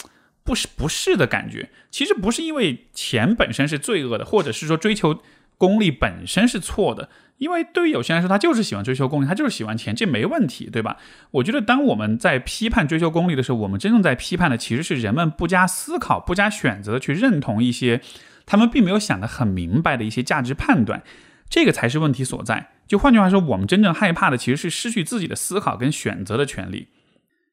[0.44, 1.70] 不是不是的感觉？
[1.90, 5.22] 其实不是因为钱本身是罪恶的，或者是说追求
[5.56, 7.08] 功利本身是错的。
[7.38, 10.96] 因为对于有些人来说，他就是喜欢追求功利，他就是喜欢钱，这没问题，对吧？
[11.32, 18.00] 我觉得当我们在批判追求功利的时候，我们真正在批判的其实是人们不加思考、不加选择的去认同一些。
[18.44, 21.04] 他们并没有想得很明白的一些价值判断，
[21.48, 22.72] 这个才是问题所在。
[22.88, 26.88] 就换句话说，我们真正害怕的其实是失去自己的思考跟选择的权利。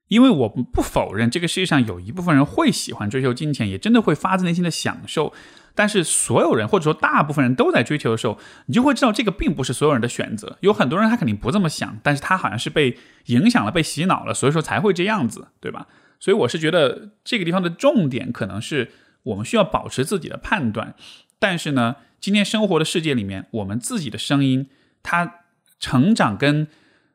[0.08, 5.32] 因为我不否认这个世界上有一部分人会喜欢追求金钱，也真的会发自内心的享受。
[5.80, 10.58] 但是所有人或者说大部分人都在追求的时候，你就会知道这个并不是所有人的选择。
[10.60, 15.88] 有很多人他肯定不这么想，但是他好像是被影响了、被洗脑了，所以说才会这样子，对吧？
[16.20, 18.92] 所以我是觉得这个地方的重点可能是。
[19.24, 20.96] 我们需要保持自己的判断，
[21.40, 24.70] 但是呢，今天生活的世界里面，我们自己的声音，
[25.04, 25.42] 它
[25.78, 26.68] 成长跟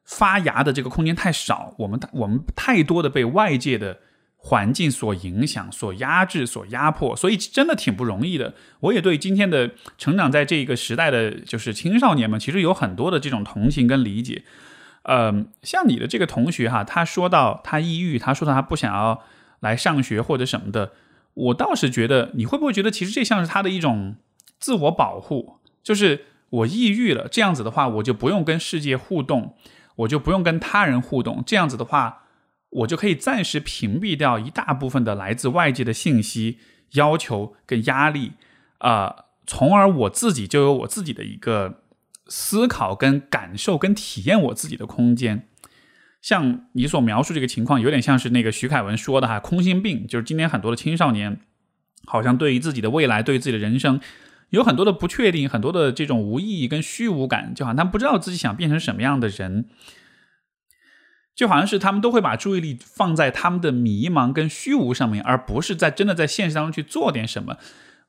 [0.05, 4.01] 发芽的这个空间太少，我们我们太多的被外界的
[4.47, 8.53] 环境所影响、所压制、所压迫，所以真的挺不容易的。
[8.81, 14.45] 我也对今天的成长在这个时代的就是青少年们，其实有很多的这种同情跟理解。
[15.05, 19.23] 嗯，像你的这个同学哈，他说到他抑郁，他说到他不想要
[19.61, 20.93] 来上学或者什么的。
[21.33, 24.17] 我倒是觉得，你会不会觉得，其实这像是他的一种
[24.59, 29.57] 自我保护，就是我抑郁了，这样子的话，我就不用跟世界互动，
[29.97, 32.24] 我就不用跟他人互动，这样子的话，
[32.75, 36.59] 我就可以暂时屏蔽掉一大部分的来自外界的信息、
[36.93, 38.33] 要求跟压力，
[38.79, 41.83] 啊，从而我自己就有我自己的一个
[42.27, 45.49] 思考、跟感受、跟体验我自己的空间。
[46.21, 51.39] 像你所描述这个情况，有点像是那个徐凯文说的哈，空心病，就是今天很多的青少年，
[52.07, 54.01] 好像对于自己的未来，对于自己的人生，
[54.49, 59.67] 有很多的不确定，很多的这种无意义跟虚无感，就好像他不知道自己想变成什么样的人，
[61.35, 67.57] 就好像是他们都会把注意力放在他们的迷茫跟虚无上面，而不是在真的在现实当中去做点什么。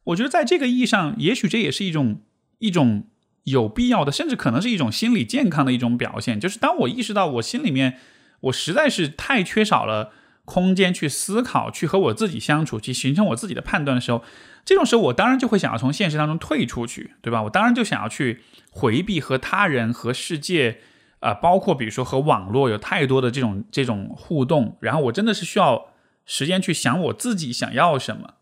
[0.05, 2.21] 我觉得在这个意义上，也许这也是一种
[2.59, 3.05] 一种。
[3.45, 6.39] 有必要的，甚至可能是一种心理健康的一种表现。
[6.39, 7.99] 就是当我意识到我心里面，
[8.39, 10.11] 我实在是太缺少了
[10.45, 14.23] 空间去思考，去和我自己相处，去形成我自己的判断的时候，
[14.65, 17.43] 这种时候我当然就会想要从现实当中退出去，对吧？
[17.43, 20.79] 我当然就想要去回避和他人、和世界，
[21.25, 25.87] 啊，包括比如说和网络有太多的这种这种互动，然后我真的是需要
[26.25, 28.35] 时间去想我自己想要什么。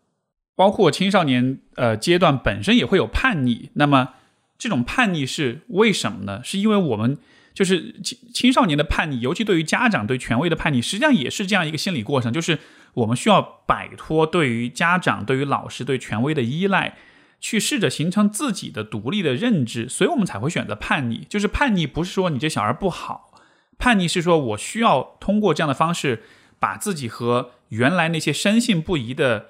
[0.54, 4.10] 包括青少年呃阶段本身也会有叛逆，那么。
[4.56, 6.40] 这种叛逆是为什么呢？
[6.44, 7.18] 是因为我们
[7.52, 12.60] 就是青青少年的叛逆，尤其对于家长对权威的叛逆，实际上也是这样一个心理过程，就是
[12.94, 16.96] 我们需要摆脱对于家长、对于老师、对权威的依赖，
[17.44, 21.26] 去试着形成自己的独立的认知，所以我们才会选择叛逆。
[21.28, 23.34] 就是叛逆不是说你这小孩不好，
[23.76, 26.22] 叛逆是说我需要通过这样的方式，
[26.58, 29.48] 把自己和原来那些深信不疑的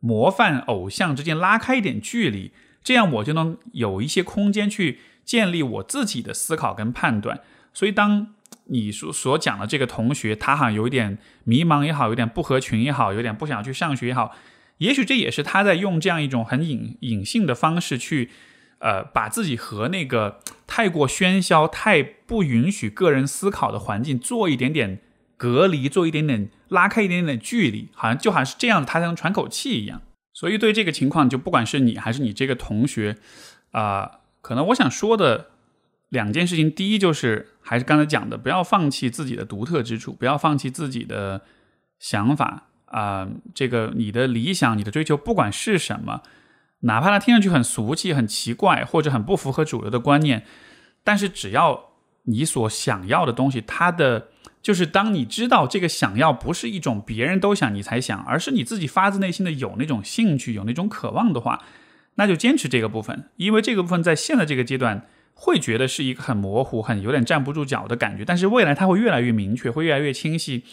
[0.00, 2.50] 模范偶像之间拉开一点距离。
[2.82, 7.42] 这样我就能有一些空间去建立我自己的思考跟判断。
[7.72, 14.34] 所以，当你所所讲的这个同学，他好像有一点迷茫也好，有点不合群也好，有点不想去上学也好，
[14.78, 18.30] 也许这也是他在用这样一种很隐隐性的方式去，
[18.78, 25.00] 呃，把自己和那个太过喧嚣、太不允许个人思考的环境做一点点
[25.36, 30.02] 隔离，做一点点拉开一点点距离，好像就好像是这样，他才能喘口气一样。
[30.32, 33.16] 所以，对这个情况，就不管是你还是你这个同学，
[33.70, 35.50] 啊，可能我想说的
[36.10, 41.40] 两件事情，第一就是还是刚才讲的，不要放弃自己的独特之处，不要放弃自己的
[41.98, 46.22] 想法啊，这个你的理想、你的追求，不管是什么，
[46.80, 50.44] 哪怕它听上去很俗气、很奇怪，或者很不符合主流的观念，
[51.04, 51.90] 但是只要
[52.22, 54.28] 你所想要的东西，它的。
[54.62, 61.62] 就是当你知道这个想要不是一种别人都想你才想，而是你自己发自内心的有那种兴趣、有那种渴望的话，
[62.16, 70.64] 那就坚持这个部分，因为这个部分在现在这个阶段会觉得是一个很模糊、很有点站不住脚的感觉，但是未来它会越来越明确，会越来越清晰，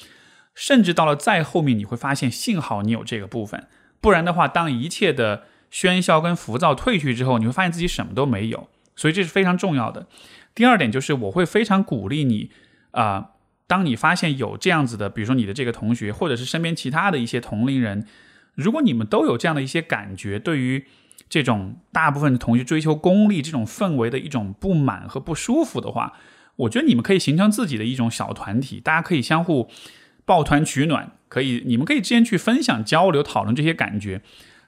[0.53, 3.67] 甚至到了再后面，你会发现幸好你有这个部分，
[3.99, 10.07] 不然的话，当一切的喧嚣跟浮躁退去之后，你会发现自己什么都没有，所以这是非常重要的。
[10.53, 12.51] 第二点就是我会非常鼓励你
[12.91, 13.31] 啊。
[13.65, 18.05] 当你发现有这样子的，比如说你的这个同学，或者是身边其他的一些同龄人，
[18.53, 20.85] 如果你们都有这样的一些感觉，对于
[21.27, 26.13] 这种大部分同学追求功利这种氛围的一种不满和不舒服的话，
[26.57, 29.69] 我觉得你们可以形成自己的一种小团体，大家可以相互
[30.25, 34.21] 抱团取暖，可以你们可以之间去分享、交流、讨论这些感觉，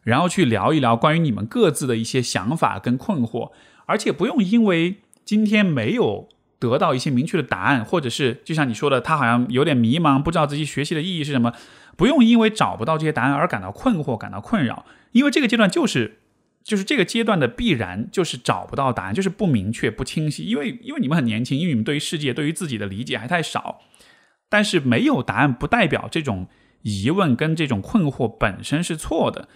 [0.03, 3.51] 然后去聊一聊关于你们各自的一些想法跟困惑，
[3.85, 6.27] 而且不用因为今天没有
[6.59, 11.53] 得到一些明确的答案，或者是就像你说的，他好像有点迷茫，不知道自己学习的意义是什么，
[11.95, 16.19] 不用因为找不到这些答案而感到困惑、感到困扰，因为这个阶段就是
[16.63, 23.81] 就是这个阶段的必然，就是找不到答案，就是不明确、不清晰，因为因为你们很年轻，因为你们对于世界、对于自己的理解还太少，
[24.55, 26.47] 但是没有答案不代表这种
[26.83, 29.49] 疑问跟这种困惑本身是错的。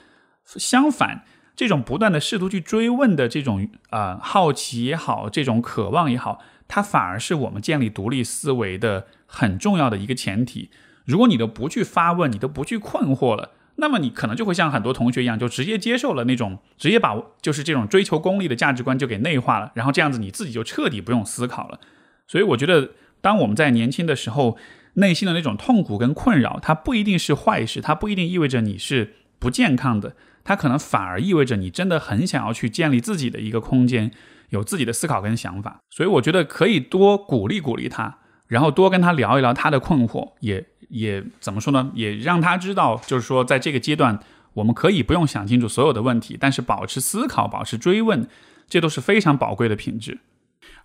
[0.43, 1.23] 相反，
[1.55, 10.69] 这种不断的试图去追问的这种呃好奇也好，这种渴望也好，它反而是我们建立独立思维的很重要的一个前提。
[11.05, 21.79] 如果你都不去发问，你都不去困惑了，那么你可能就会像很多同学一样，就直接接受了那种，直接把就是这种追求功利的价值观就给内化了，然后这样子你自己就彻底不用思考了。
[22.27, 22.89] 所以我觉得，
[23.21, 24.57] 当我们在年轻的时候，
[24.95, 30.15] 内心的那种痛苦跟困扰，它不一定是坏事，它不一定意味着你是不健康的。
[30.43, 34.11] 它可能反而意味着你真的很想要去建立自己的一个空间，
[34.49, 41.91] 有自己的思考跟想法，所以我觉得可以多鼓励鼓励他，然后多跟他聊一聊他的困惑，也也怎么说呢？
[41.93, 44.19] 也让他知道，就是说在这个阶段，
[44.53, 48.27] 我们可以不用想清楚所有的问题，但是保持思考，保持追问，
[48.67, 50.17] 这都是非常宝贵的品质。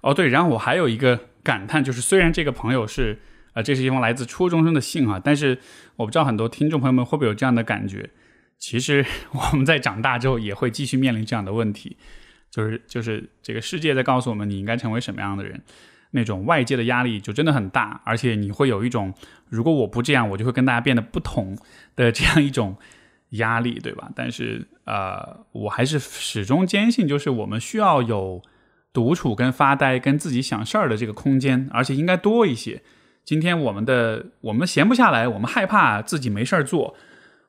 [0.03, 3.23] 哦，对，然后我还有一个感叹，就是虽然这个朋友是，
[3.55, 5.59] 呃，这是一封来自初中生的信啊，但是
[5.97, 8.11] 我不知道很多听众朋友们会不会有这样的感觉。
[8.59, 11.97] 其实 我们在长大之后也会继续面临这样的问题，
[12.51, 15.63] 就是就是这个世界在告诉我们你应该成为什么样的人，
[16.13, 19.13] 那种外界的压力就真的很大，而且你会有一种
[19.49, 21.57] 如果我不这样，我就会跟大家变得不同
[21.97, 22.77] 的这样一种
[23.31, 24.11] 压力，对吧？
[24.15, 28.43] 但是呃，我还是始终坚信，就是我们需要有
[28.93, 32.83] 独处跟发呆跟自己想事儿的这个空间，而且应该多一些。
[33.25, 36.95] 今天我们的我们闲不下来，我们害怕自己没事儿做。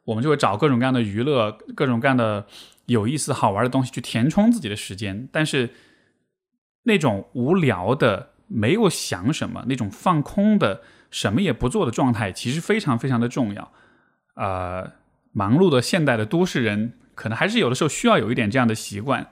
[0.05, 2.45] 我们就会找各种各样的娱乐，各种各样的
[2.85, 5.27] 有意思、好玩的东西去填充自己的时间。
[5.31, 5.71] 但是，
[6.83, 13.71] 那种无聊的、没有想什么、那种放空的、什么也不做的状态，其实非常非常的重要。
[14.35, 14.91] 呃，
[15.31, 19.27] 忙碌的现代的都市人，可能还是有的时候需要有一点这样的习惯，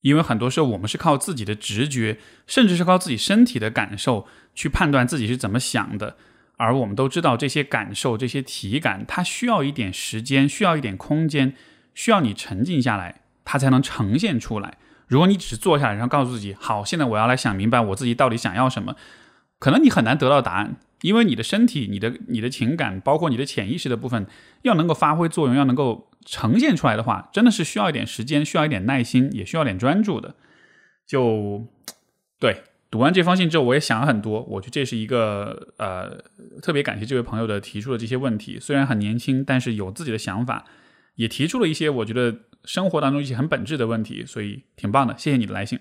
[0.00, 6.16] 因为很多时候我们是靠自己的直觉，甚至是靠自己身体的感受去判断自己是怎么想的。
[6.56, 11.54] 而我们都知道，这些感受、这些体感，它需要一点时间，需要一点空间，
[11.94, 14.76] 需要你沉静下来，它才能呈现出来。
[15.06, 18.94] 如果你只是坐下来，然后告诉自己：“好，现在我要来想明白我自己到底想要什么。”
[19.58, 24.26] 可能你很难得到答案，因为你的身体、你的、你的情感，包括你的潜意识的部分，
[24.62, 30.34] 要能够发挥作用，要能够呈现出来的话，真的是需要一点时间，需要一点耐心，也需要点专注的。
[31.06, 31.66] 就
[32.38, 32.62] 对。
[32.92, 34.42] 读完这封信之后，我也想了很多。
[34.42, 36.24] 我觉得这是一个呃，
[36.60, 38.58] 特别感谢这位朋友的提出的这些问题。
[38.60, 40.64] 虽然很年轻，但是有自己的想法，
[41.14, 45.14] 也提出了一些我觉得生活当中一些很本质的问题，所以挺棒的。
[45.16, 45.78] 谢谢你的来信。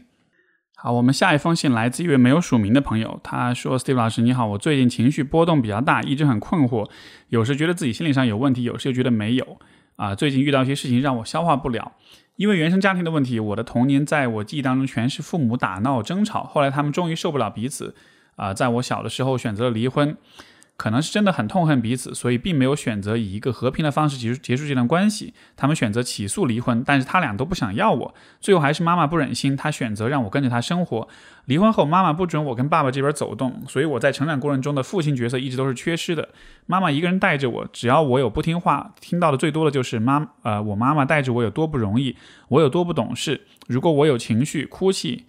[0.81, 6.89] 好，我们下一封信来自一位没有署名的朋友，他说：“Steve 老师你好，我最近情绪波动比较大，一直很困惑，
[7.27, 9.57] 有时觉得自己心理上有问题，有时又觉得没有。
[9.97, 11.91] 啊，最近遇到一些事情让我消化不了。”
[12.37, 16.45] 因为原生家庭的问题，我的童年在我记忆当中全是父母打闹争吵。
[16.45, 17.93] 后来他们终于受不了彼此，
[18.37, 20.15] 啊，在我小的时候选择了离婚。
[20.79, 25.33] 可能是真的很痛恨彼此，所以并没有选择以一个和平的方式结束结束这段关系。
[25.57, 28.15] 他们选择起诉离婚，但是他俩都不想要我。
[28.39, 31.09] 最后还是妈妈不忍心，她选择让我跟着她生活。
[31.47, 36.29] 离婚后，妈妈不准我跟爸爸这边走动，所以我在成长过程中的父亲角色一直都是缺失的。
[36.65, 42.15] 妈妈一个人带着我，只要我有不听话，听到的最多的就是妈呃，我妈妈带着我有多不容易，
[42.47, 43.41] 我有多不懂事。
[43.67, 45.25] 如果我有情绪哭泣。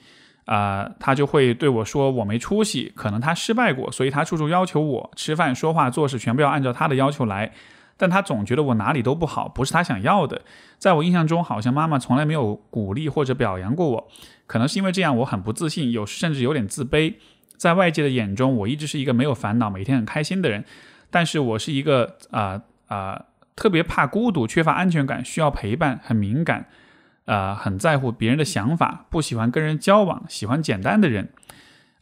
[0.51, 7.53] 啊，他就会对我说我没出息，可能他失败过，所以他处处要求我吃饭、说话、做事全部要按照他的要求来。
[7.97, 10.43] 但他总觉得我哪里都不好，不是他想要的。
[10.77, 14.09] 在我印象中，好像妈妈从来没有鼓励或者表扬过我，
[14.49, 17.15] 可能是因为这样，我很不自信，有时甚至有点自卑。
[17.57, 20.65] 在外界的眼中，我一直是一个没有烦恼、每天很开心的人。
[21.11, 26.67] 但是我是一个啊啊，特别怕孤独、缺乏安全感、需要陪伴、很敏感。
[27.31, 31.29] 呃，很在乎别人的想法，不喜欢跟人交往，喜欢简单的人。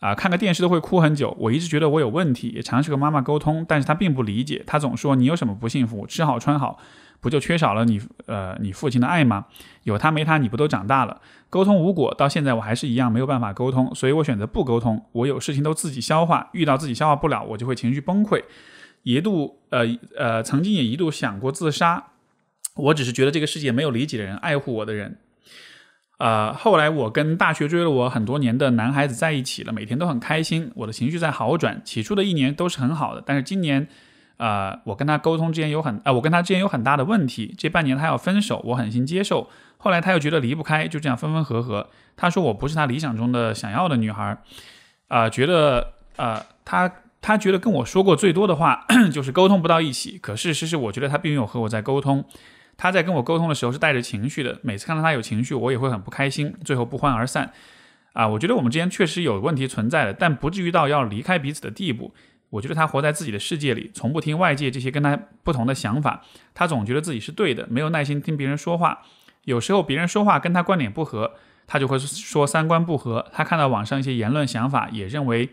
[0.00, 1.36] 啊，看个电视都会哭很久。
[1.38, 4.64] 我一直觉得我有问题，也尝试和妈妈沟通，但是她并不理解。
[4.66, 6.06] 她总说：“你有什么不幸福？
[6.06, 6.78] 吃好穿好，
[7.20, 9.44] 不就缺少了你呃你父亲的爱吗？
[9.82, 15.04] 有他没他，你不都长大了？”沟通无果，到现在我还是一样没有办法沟通，所以我选择不沟通。
[15.12, 18.44] 我有事情都自己消化，遇到自己消化不了，我就会情绪崩溃，
[19.02, 19.80] 一度呃
[20.16, 22.12] 呃曾经也一度想过自杀。
[22.76, 25.18] 我只是觉得这个世界没有理解的人，爱护我的人。
[26.18, 31.80] 呃，后来我跟大学追了我很多年的男孩子在一起了，每天都很开心，我的情绪在好转。
[31.84, 33.86] 起初的一年都是很好的，但是今年，
[34.36, 37.54] 呃，我跟他沟通之间有很，呃，我跟他之间有很大的问题。
[37.56, 39.48] 这半年他要分手，我狠心接受。
[39.76, 41.88] 后来他又觉得离不开，就这样分分合合。
[42.16, 44.36] 他说我不是他理想中的想要的女孩，
[45.06, 50.18] 啊，觉得，呃，他他觉得跟我说过最多的话 就是沟通不到一起。
[50.18, 52.24] 可事实是，我觉得他并没有和我在沟通。
[52.78, 57.52] 他在跟我沟通的时候是带着情绪的，每次看到他有情绪，我也会很不开心，最后不欢而散。
[58.14, 62.14] 啊，我觉得我们之间确实有问题存在的，但不至于到要离开彼此的地步。
[62.50, 66.22] 我觉得他活在自己的世界里，从不听外界这些跟他不同的想法。
[66.54, 69.02] 他总觉得自己是对的，没有耐心听别人说话。
[69.44, 71.32] 有时候别人说话跟他观点不合，
[71.66, 73.26] 他就会说三观不合。
[73.32, 75.50] 他看到网上一些言论想法，也认为，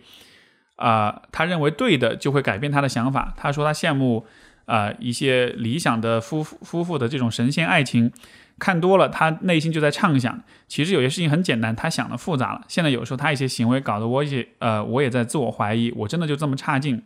[0.78, 3.34] 啊，他认为对的就会改变他的想法。
[3.36, 4.26] 他说他羡慕，
[4.66, 8.12] 呃，一些理想的夫妇夫妇的这种神仙爱情。
[8.58, 10.42] 看多了，他内心就在畅想。
[10.70, 12.64] 其实有些事情很简单，他想的复杂了。
[12.70, 17.04] 现在有时候他一些行为搞得我也呃，我也在自我怀疑，我真的就这么差劲？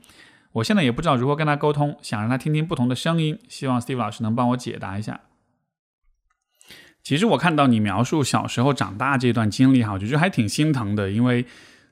[0.51, 3.39] 我现在也不知道如何跟他沟通，想让他听听不同的声音。
[3.47, 5.21] 希望 Steve 老师能帮我解答一下。
[7.01, 11.47] 其实我看到你描述小时候长大这段经历哈，我觉得还挺心疼的，因为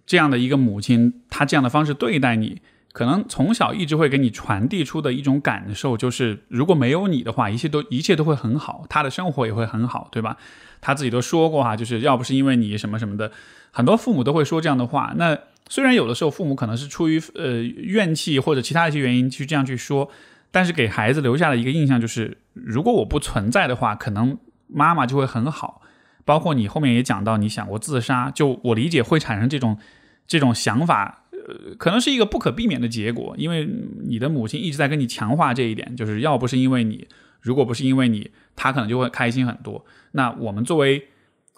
[0.06, 2.62] 这样的一个母亲，她这样的方式对待你。
[2.98, 10.36] 可能从小一直会给你传递出的一种感受，就是如果没有你的话，一切都一切都会很好，他的生活也会很好，对吧？
[10.82, 13.32] 他自己都说过哈，就是要不是因为你什么什么的，
[13.70, 15.14] 很多父母都会说这样的话。
[15.16, 15.38] 那
[15.70, 20.10] 虽然有的时候父母可能是出于呃怨气或者其他一些原因去这样去说，
[20.50, 24.36] 但是给孩子留下的一个印象就是，如果我不存在的话，可能
[24.66, 25.84] 妈妈就会很好。
[26.26, 29.78] 包括你后面也讲到，你想过自杀，就我理解会产生这种
[30.26, 31.26] 这种想法。
[31.48, 33.66] 呃，可能是一个不可避免的结果，因为
[34.04, 37.08] 你的母亲一直在跟你强化这一点，就是要不是因为你，
[37.40, 39.86] 如果不是因为你，他可能就会开心很多。
[40.12, 41.08] 那我们作为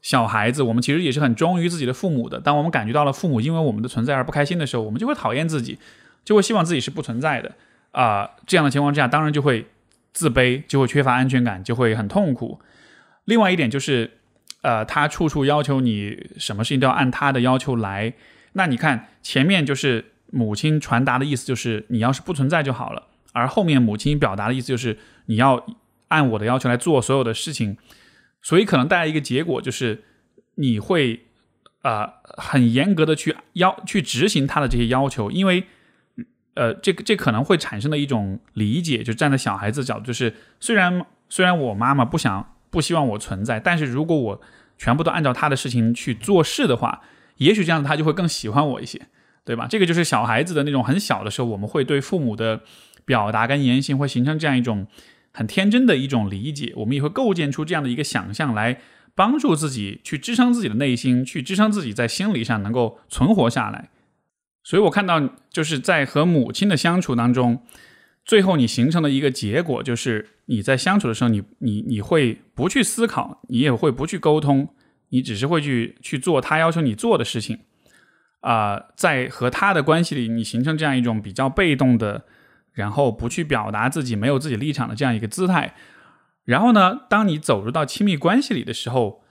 [0.04, 2.40] 小孩子，我们其实也是很忠于自己的父母的。
[2.40, 5.80] 当我们感觉到了父母因为我们的存在而不开心的时候，我们就会讨厌自己，
[6.24, 7.56] 就会希望自己是不存在的
[7.92, 8.30] 啊。
[8.46, 9.66] 这样的情况之下，当然就会
[10.14, 12.60] 自卑，就会缺乏安全感，就会很痛苦。
[13.26, 14.12] 另外一点就是，
[14.62, 18.14] 呃，他处处要求你，什么事情都要按他的要求来。
[18.54, 25.66] 那你看，前面就是母亲传达的意思，就是你要是不存在就好了；而后面母亲表达的意思，就是你要
[26.10, 27.78] 按我的要求来做所有的事情。
[28.42, 30.04] 所以可能带来一个结果，就是
[30.56, 31.26] 你会
[31.84, 35.66] 呃很严格的去要去执行他的这些要求，因为
[36.56, 44.42] 呃这个这可能会产生的一种理解，就站在小孩子角度，就是虽然虽然我妈妈不想不希望我存在，但是如果我
[44.78, 47.02] 全部都按照他的事情去做事的话。
[47.40, 49.02] 也许这样他就会更喜欢我一些，
[49.44, 49.68] 对吧？
[49.68, 52.62] 这个就是小孩子的那种很小的时候，我们会对父母的
[53.04, 54.88] 表达跟言行会形成这样一种
[55.34, 58.80] 很天真的一种理解，我们也会构建出这样的一个想象来
[59.16, 63.90] 帮助自己去支撑自己的内心，去支撑自己在心理上能够存活下来。
[64.64, 67.64] 所以我看到就是在和母亲的相处当中，
[68.26, 74.70] 最后你形成的一个结果就是你在相处的时候，你你你会不去思考，你也会不去沟通。
[75.10, 77.60] 你只是会去去做他要求你做的事情，
[78.42, 82.26] 啊，在和他的关系里，你形成这样一种比较被动的，
[82.74, 85.76] 然后不去表达自己、没有自己立场的这样一个姿态。
[86.46, 89.24] 然后呢，当你走入到亲密关系里的时候，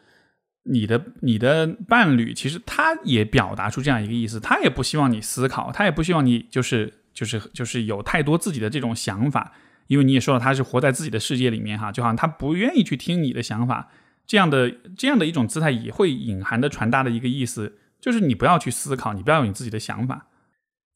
[0.65, 9.53] 你的你的伴侣其实他也表达出这样一个意思，他也不希望你思考，他也不希望你就是就是就是有太多自己的这种想法，
[9.87, 13.89] 因为你也说了，他是活在自己的世界里面哈，就好像他不愿意去听你的想法。
[14.29, 20.27] 这样的这样的一种姿态也会隐含的传达的一个意思，就是你不要去思考，你不要有你自己的想法，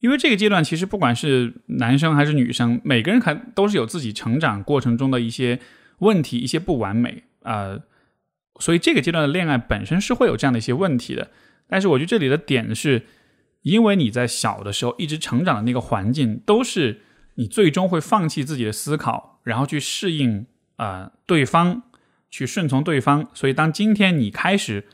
[0.01, 5.59] 因为这个阶段其实不管是男生还是女生，每个人还都是有自己成长过程中的一些
[6.01, 7.81] 问题、一些不完美啊，
[8.61, 11.31] 所以这个阶段的恋爱本身是会有这样的一些问题的。
[11.67, 13.07] 但是我觉得这里的点是，
[13.63, 17.01] 因为你在小的时候一直成长的那个环境，都是
[17.37, 20.45] 你最终会放弃自己的思考，然后去适应
[20.77, 21.85] 啊对方。
[22.33, 24.87] 去顺从对方，所以当今天你开始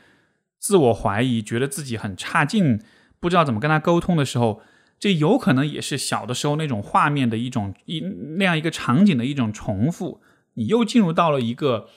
[0.59, 2.81] 自我怀疑，觉得自己很差劲，
[3.21, 4.61] 不知道怎么跟他沟通的时候，
[4.99, 8.01] 这有可能也是小的时候那种画面的一种一
[8.37, 10.21] 那样一个场景的一种重复。
[10.55, 11.87] 你又进入到了一个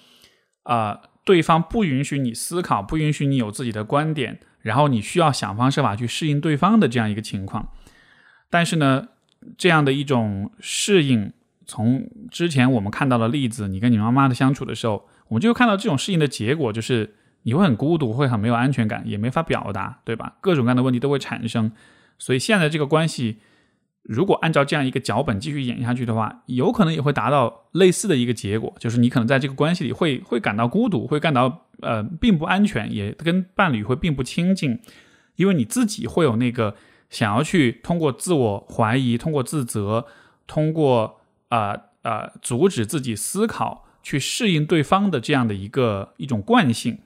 [0.63, 7.69] 啊，对方不允许你思考，不允许你有自己的观点，然后你需要想方设法去适应对方的这样一个情况。
[8.49, 9.09] 但是呢，
[9.59, 11.33] 这样的一种适应，
[11.67, 15.09] 从之前我们看到的例子，你跟你妈妈的相处的时候。
[15.29, 20.37] 我们就看到这种事情的结果，就是你会很孤独，会很没有安全感，也没法表达，对吧？
[20.41, 21.73] 各种各样的问题都会产生。
[22.19, 23.39] 所以现在这个关系，
[24.03, 34.81] 如果按照这样一个脚本继续演下去的话，有可能也会达到类似的一个结果，就是你可能在这个关系里会会感到孤独，会感到呃并不安全，也跟伴侣会并不亲近，
[35.37, 36.77] 因为你自己会有那个
[37.11, 40.07] 想要去通过自我怀疑、通过自责
[40.47, 46.99] 通过啊啊阻止自己思考，去适应对方的这样的一个一种惯性。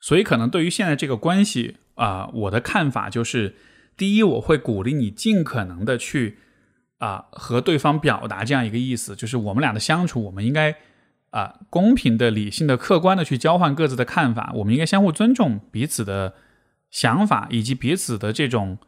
[0.00, 3.54] 所以，可能对于现在这个关系啊，我的看法就是：
[3.96, 6.38] 第一，我会鼓励你尽可能的去
[6.98, 10.74] 啊和对方表达这样一个意思，就是我们俩的相处，我们应该
[11.30, 16.34] 啊公平的、理性的、客观的去交换各自的看法，我们应该相互尊重彼此的
[16.90, 18.78] 想法以及彼此的这种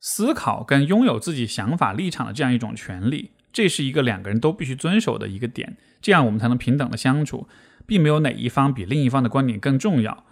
[0.00, 7.48] 思考跟拥有自己想法立场的这样一种权利，这是一个两个人都必须遵守的一个点，这样我们才能平等的相处，
[7.86, 10.24] 并没有哪一方比另一方的观点更重要。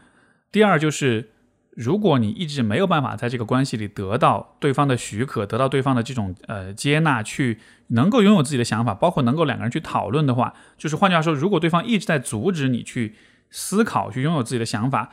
[0.50, 1.30] 第二就是，
[1.70, 13.14] 如果你一直没有办法在这个关系里得到对方的许可，得到对方的这种呃接纳，去能够拥有自己的想法，包括能够两个人去讨论的话，就是换句话说，如果对方一直在阻止你去
[13.48, 15.12] 思考，去拥有自己的想法，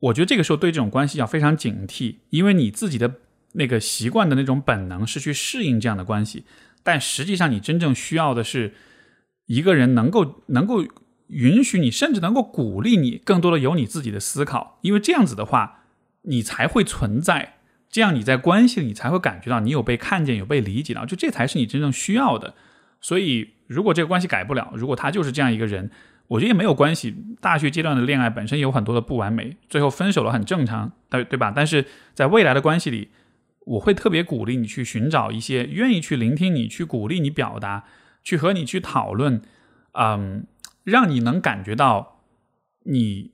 [0.00, 3.14] 我觉得这个时候对这种关系要非常警惕，因为你自己的
[3.52, 6.44] 那个习惯的那种本能是去适应这样的关系，
[6.82, 8.74] 但实际上你真正需要的是
[9.46, 10.84] 一个人能够能够。
[11.30, 15.82] 允许你，甚至能够鼓励你，更多的有你自己的思考，因为这样子的话，
[16.22, 17.56] 你才会存在，
[17.90, 22.54] 这样你在关系里你才会感觉到你有被看见，有被理解到，就这才是你真正需要的。
[23.02, 25.90] 所以，如果这个关系改不了，如果他就是这样一个人，
[26.28, 27.14] 我觉得也没有关系。
[27.42, 31.52] 大学阶段的恋爱本身有很多的不完美，最后分手了很正常，对对吧？
[31.54, 33.10] 但是在未来的关系里，
[33.68, 37.84] 我会特别鼓励你去寻找一些愿意去聆听你、去鼓励你表达、
[38.22, 39.42] 去和你去讨论，
[39.92, 40.46] 嗯。
[40.84, 42.22] 让你能感觉到
[42.84, 43.32] 你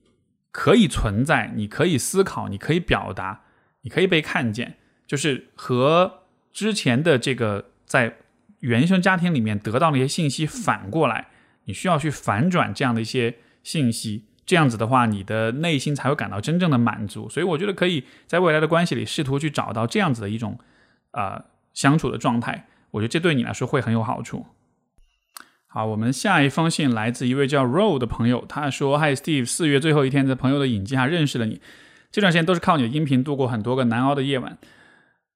[0.50, 3.42] 可以存在，你可以思考，你可以表达，
[3.82, 4.74] 你可以被看见，
[5.06, 8.16] 就是和之前的这个在
[8.58, 11.28] 原生家庭里面得到那些信息反过来，
[11.66, 17.28] 你需要去反转这样的一些信息，这样子的话，你的内心才会感到真正的满足。
[17.28, 20.58] 所以我觉得可以在未来的关系里试图去找到这样子的一种
[21.12, 24.46] 啊相处的状态，我觉得这对你来说会很有好处。
[25.66, 31.60] 好，我们下一封信来自一位叫 Roe 的朋友，他说：“Hi Steve，四月最后一天在朋友的引荐下认识了你，
[32.12, 34.56] 这段时间都是靠你的音频度过很多个难熬的夜晚。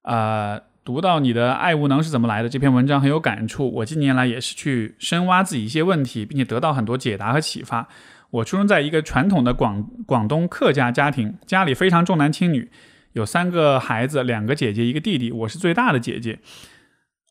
[0.03, 7.89] 啊，读到你的爱无能是怎么来的这篇文章很有感触，我近年来也是去深挖自己一些问题，并且得到很多解答和启发。
[8.31, 12.69] 我出生在一个传统的广广东客家家庭，家里非常重男轻女，
[13.13, 16.39] 有三个孩子，两个姐姐一个弟弟，我是最大的姐姐。”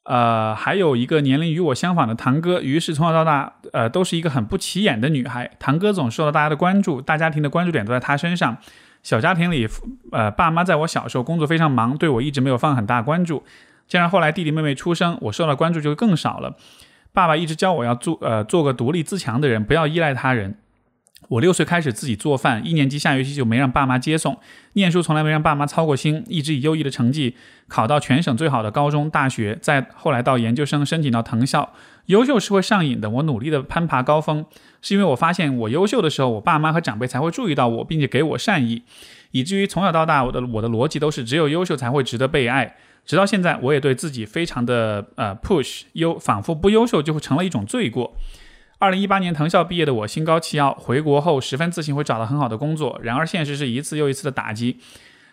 [0.04, 5.50] 呃，还有一个年龄与我相仿的堂哥，于是从小到大，呃，都是一个很不起眼的女孩。
[5.58, 8.56] 堂哥总受到大家的关注，大家庭的关注点都在他身上。
[9.02, 9.68] 小家庭里，
[10.10, 13.44] 呃，爸妈在我小时候工作非常忙，对我一直没有放很大关注。
[13.86, 16.56] 既然后来弟弟妹妹出生，我受到关注就更少了。
[17.12, 20.56] 爸爸一直教我要做，呃，做个独立自强的人，不要依赖他人。
[21.26, 24.38] 我六岁开始自己做饭，一年级下学期就没让爸妈接送。
[24.74, 31.74] 念书从来没让爸妈操过心，一直以优异的成绩考到全省最好的高中、大学，再后来到研究生申请到藤校。
[32.06, 34.46] 优秀是会上瘾的，我努力的攀爬高峰，
[34.80, 38.84] 是因为我发现我优秀的时候，我爸妈和长辈才会注意到我，并且给我善意，
[39.32, 42.76] 以至于从小到大，我的我的逻辑都是只有优秀才会值得被爱。
[43.04, 48.16] 直到现在，我也对自己非常的呃 push，优仿佛不优秀就会成了一种罪过。
[48.80, 52.96] 二零一八年藤校毕业的我心高气傲，回国后十分自信会找到很好的工作。
[53.02, 54.78] 然而现实是一次又一次的打击。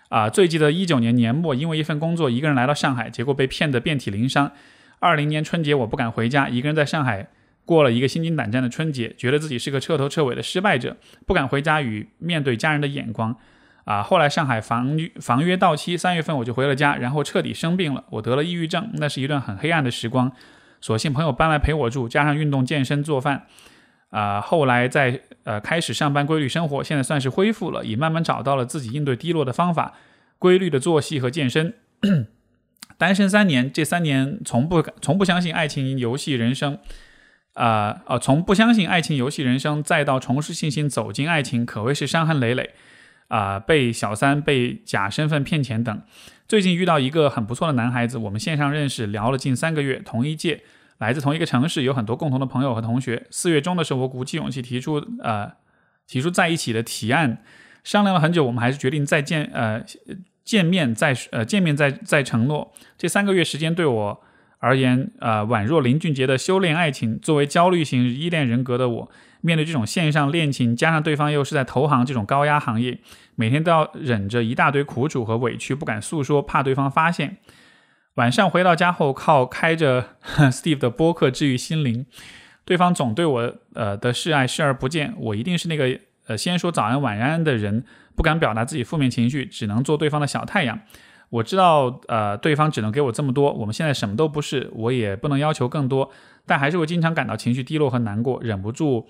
[0.10, 4.52] 啊，最记得一九年年末，因为一份工作一个人来到上海，结果被骗得遍体鳞伤。
[5.00, 7.28] 二零年春节我不敢回家，一个人在上海
[7.66, 13.36] 过了一个心惊胆战的春节，觉得自己是个彻头彻尾的失败者，不敢回家与面对家人的眼光。
[13.84, 20.32] 啊，后来上海房房约到期，三月份我就回了家，然后彻底生病了，我得了抑郁症，那是一段很黑暗的时光。
[20.86, 23.48] 索性朋友搬来陪我住，加上运动健身做饭，
[24.12, 29.96] 啊，后来在呃开始上班规律生活，现在算是恢复了，也慢慢找到了自己应对低落的方法，
[30.38, 31.74] 规律的作息和健身。
[33.00, 36.78] 单身三年，这三年从不从不相信爱情游戏人生，
[37.56, 42.76] 啊呃，从不相信爱情游戏人生，再到重拾信心走进爱情，可谓是伤痕累累。
[43.28, 46.02] 啊，被小三、被假身份骗钱等。
[46.48, 50.62] 最近遇到一个很不错的男孩子，我们线上认识，聊了近三个月，同一届，
[50.98, 53.28] 来自同一个城市，有很多共同的朋友和同学。
[53.30, 55.52] 四月中的时候，我鼓起勇气提出，呃，
[56.08, 57.44] 提出在一起的提案，
[57.84, 59.84] 商量了很久，我们还是决定再见，呃，
[60.44, 62.74] 见面再，呃，见面再再承诺。
[62.98, 64.22] 这三个月时间对我
[64.60, 67.20] 而言，呃，宛若林俊杰的修炼爱情。
[67.20, 69.12] 作为焦虑型依恋人格的我。
[69.42, 72.98] 面对这种线上恋情，加上对方又是在投行这种高压行业，
[73.36, 77.38] 每天都要忍着一大堆苦楚和委屈，不敢诉说，怕对方发现。
[78.16, 80.16] 晚上回到家后，靠开着
[80.50, 82.06] Steve 的播客治愈心灵。
[82.64, 87.84] 对方总对我呃的示爱视而不见，我一定是那个呃先说早安晚安的人，
[88.16, 90.80] 不敢表达自己负面情绪，只能做对方的小太阳。
[91.30, 96.10] 我知道，呃，对方只能给我这么多，我们现在什么都不是，我也不能要求更多，
[96.46, 99.10] 但还是会经常感到情绪低落和难过，忍不住，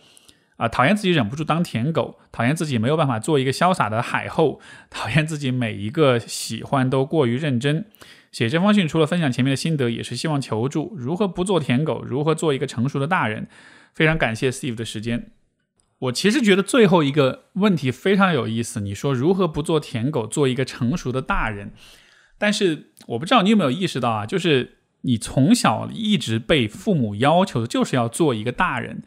[0.58, 7.86] 啊，讨厌自己忍不住当舔狗，讨厌自己没有办法做一个潇洒的海后， 讨厌自己每一个喜欢都过于认真。
[8.36, 13.48] 写这封信除了分享前面的心得，也是希望求助如何不做舔狗，如何做一个成熟的大人。
[13.94, 15.32] 非常感谢 Steve 的时间。
[16.00, 21.72] 我其实觉得最后一个问题非常有意思，你说如何不做舔狗，做一个成熟的大人？
[22.38, 29.02] 但是我不知道你有没有意识到啊，就是你从小一直被父母要求的就是要做一个大人，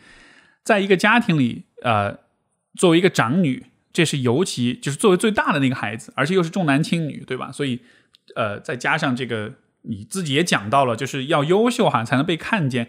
[0.65, 2.21] 在一个家庭里，呃，
[2.77, 7.53] 作为一个长女，这是尤其就是作为最大的那个孩子，而且又是重男轻女，对吧？
[7.53, 7.83] 所以，
[8.37, 12.89] 呃，再加上这个你自己也讲到了，就是要优秀好像才能被看见，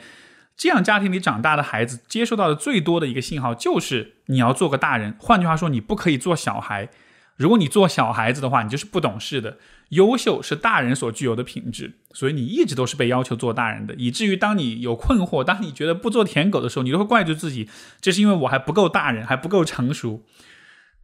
[0.58, 6.90] 这样家庭里长大的孩子接受到的最多的一个信号就是你要做个大人，换句话说，你不可以做小孩。
[7.38, 9.58] 如果你做小孩子的话，你就是不懂事的。
[9.92, 17.70] 优秀是大人所具有的品质，所以你一直都是被要求做大人的，以至于当你有困惑，当你觉得不做舔狗的时候，你都会怪罪自己，
[18.02, 20.26] 这是因为我还不够大人，还不够成熟。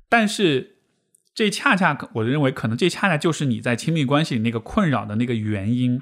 [0.10, 0.75] 但是
[1.36, 6.02] 这恰恰，我认为可能这恰恰就是你在亲密关系里那个困扰的那个原因。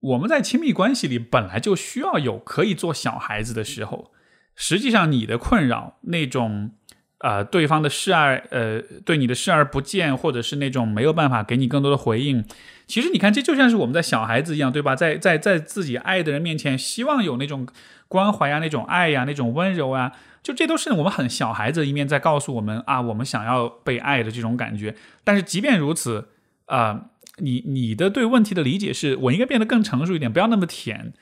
[0.00, 4.12] 我们在亲密关系里本来就需要有可以做小孩子的时候，
[4.54, 6.70] 实际上你的困扰那种。
[7.18, 12.44] 呃，对方的视而呃，对你的视而不见，或者是那种没有办法给你更多的回应，
[12.86, 14.94] 其实你看，这就像是我们在小孩子一样，对吧？
[14.94, 17.66] 在在在自己爱的人面前，希望有那种
[18.08, 20.12] 关怀啊，那种爱呀，那种温柔啊，
[20.44, 24.94] 就这都是我们很小孩子一面在告诉我们啊，我们想要被爱的这种感觉。
[25.24, 26.28] 但是即便如此，
[26.66, 27.06] 啊，
[27.38, 31.12] 你你的对问题的理解是我应该变得更成熟一点，不要那么甜。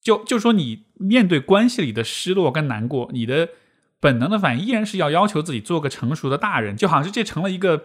[0.00, 3.48] 就就说你面对关系里的失落跟难过，你的。
[4.00, 7.84] 本能的反应依然是要要求自己做个成熟的大人，就好像是这成了一个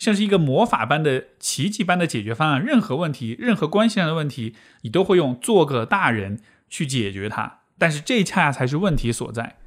[0.00, 2.60] 像是一个魔法般的奇迹般的解决方案。
[2.60, 7.60] 任何问题、任何关系上的问题，你都会用做个大人去解决它。
[7.78, 9.58] 但是这恰恰才是问题所在。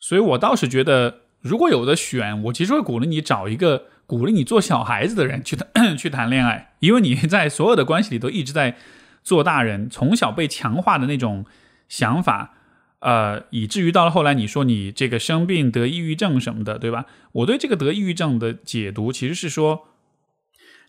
[0.00, 5.56] 所以我倒是觉得，如果有的选，我其实会鼓励你找一个鼓励你做小孩子的人去
[5.96, 8.76] 去谈恋爱，因为你在所有的关系里都一直在
[9.22, 11.44] 做大人，从小被强化的那种
[11.88, 12.54] 想法。
[13.00, 17.06] 呃，以至于到了后来，你说你这个生病得抑郁症什么的，对吧？
[17.32, 19.88] 我对这个得抑郁症的解读其实是说，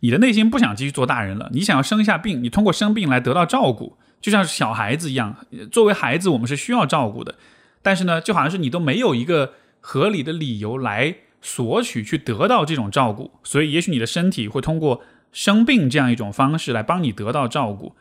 [0.01, 5.37] 你的内心不想继续做大人了，你想要生下病，你通过生病来得到照顾，就像是小孩子一样。
[5.71, 7.35] 作为孩子，我们是需要照顾的，
[7.81, 15.01] 但是呢，就好像是你都没有一个合理的理由来索取去得到这种照顾，所以也许你的身体会通过
[15.31, 17.95] 生病这样一种方式来帮你得到照顾。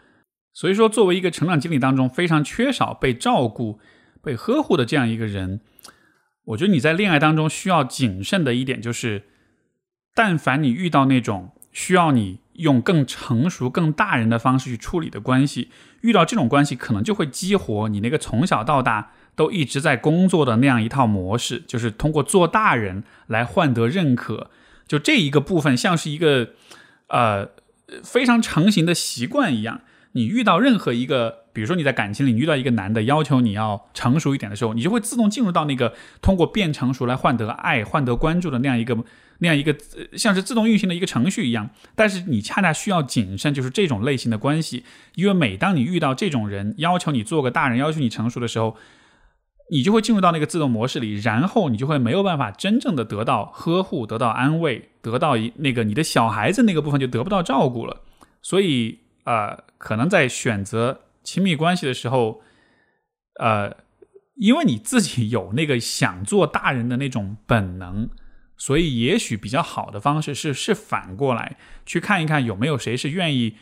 [0.52, 3.78] 所以说，作为一个成长经历当中非常缺少被照顾。
[4.22, 5.62] 被呵护的这样一个人，
[6.44, 9.22] 我觉得你在恋爱当中需要谨慎的一点就是，
[10.14, 15.70] 但凡你遇到那种需要你用更成熟、更大人的方式去处理的关系，
[16.02, 24.50] 遇到这种关系，可能就会激活你那个从小到大都一直在工作的那样一套模式，就是通过做大人来换得认可。
[24.86, 26.50] 就这一个部分，像是一个
[27.06, 27.48] 呃
[28.04, 29.80] 非常成型的习惯一样。
[30.12, 39.02] 你遇到任何一个，比如说你在感情里遇到一个男的，要求你要成熟一点的时候，你就会自动进入到那个通过变成熟来换得爱、换得关注的那样一个、
[39.38, 39.74] 那样一个
[40.18, 41.70] 像是自动运行的一个程序一样。
[41.94, 44.84] 但是你恰恰需要谨慎，就是这种类型的关系，
[45.14, 48.76] 因为每当你遇到这种人要求你做个大人、要求你成熟的时候，
[49.70, 58.02] 你就会进入到那个自动模式里，然后你就会没有办法真正的得到呵护、得到安慰、得到一那个你的小孩子那个部分就得不到照顾了，
[58.42, 58.98] 所以。
[59.24, 62.40] 呃，可能在选择亲密关系的时候，
[63.38, 63.76] 呃，
[64.34, 68.08] 因为你自己有那个想做大人的那种本能，
[68.56, 73.56] 所以也许比较好的方式是是反过来去看一看有没有谁是愿意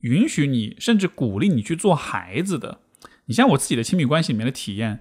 [0.00, 2.80] 允许你，甚至鼓励你去做孩子的。
[3.28, 5.00] 你像我自己的亲密关系里面的体验，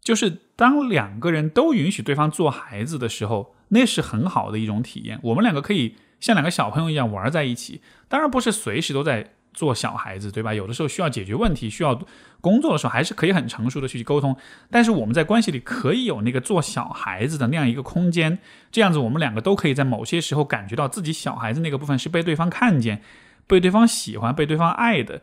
[0.00, 5.18] 就是当两个人都允许对方做孩子的时候，那是很好的一种体验。
[5.24, 5.96] 我们两个可以。
[6.22, 10.54] 像两个小朋友一样玩在一起，当然不是随时都在做小孩子，对吧？
[10.54, 12.00] 有的时候需要解决问题、需要
[12.40, 14.36] 工作的时候，还是可以很成熟的去沟通。
[14.70, 18.38] 但是我们在关系里可以有那个做小孩子的那样一个空间，
[18.70, 23.02] 这样子我们两个都可以在某些时候感觉到自己小孩子那个部分是被对方看见、
[23.48, 25.22] 被对方喜欢、被对方爱的。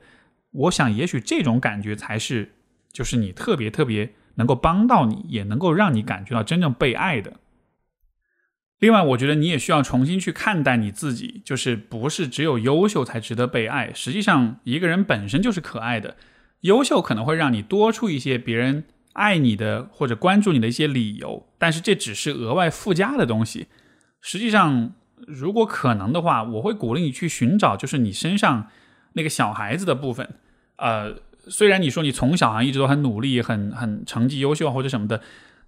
[0.52, 2.54] 我想，也许这种感觉才是，
[2.92, 7.34] 就是你特别特别能够帮到你，也能够让你感觉到真正被爱的。
[8.80, 13.92] 另外，我觉得你也需要重新去看待你自己，就是不是只有优秀才值得被爱。
[13.94, 16.16] 实际上，一个人本身就是可爱的，
[16.62, 23.68] 优秀可能会让你多出一些别人爱你的或者关注你的一些理由，但是这只是额外附加的东西。
[24.22, 24.94] 实际上，
[25.28, 28.70] 如果可能的话，我会鼓励你去寻找，就是你身上
[29.14, 30.28] 那个小孩子的部分。
[30.78, 31.16] 呃，
[31.48, 35.22] 虽然你说你从小啊一直都很努力、很很成绩优秀或者什么的，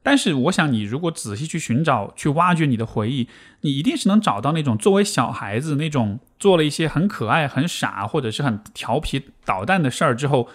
[0.04, 3.28] 但是我想你如果仔细去寻找、去挖掘你的回忆，
[3.62, 10.50] 你一定是能找到那种作为小孩子那种做了一些很可爱、很傻或者是很调皮捣蛋的事儿之后。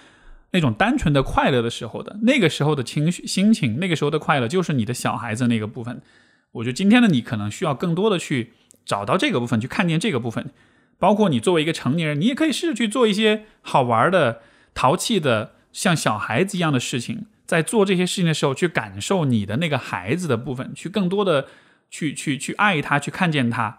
[0.52, 6.00] 那种单纯的快乐的时候的那个时候的情绪心情，那个时候的快乐就是你的小孩子那个部分。
[6.52, 8.52] 我觉得今天的你可能需要更多的去
[8.86, 10.48] 找到这个部分，去看见这个部分。
[10.98, 14.40] 包括你作为一个成年人，你也可以试着去做一些好玩的、
[14.74, 17.26] 淘气的，像小孩子一样的事情。
[17.44, 21.46] 在做这些事情的时候，去感受你的那个孩子的部分，去更多的
[21.90, 23.78] 去去去爱他，去看见他。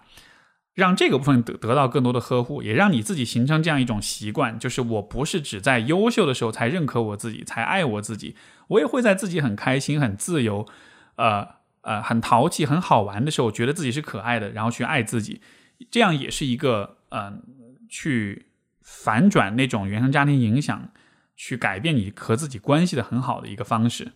[0.74, 8.36] 让这个部分得得到更多的呵护，也让你自己形成这样一种习惯，就是我不是只在优秀的时候才认可我自己，才爱我自己，
[8.68, 10.68] 我也会在自己很开心、很自由、
[11.15, 11.47] 呃
[11.82, 15.41] 呃很淘气、很好玩的时候，觉得自己是可爱的，然后去爱自己，
[15.89, 17.41] 这样也是一个嗯，
[17.89, 18.45] 去
[18.82, 20.89] 反转那种原生家庭影响，
[21.36, 24.14] 去改变你和自己关系的很好的一个方式。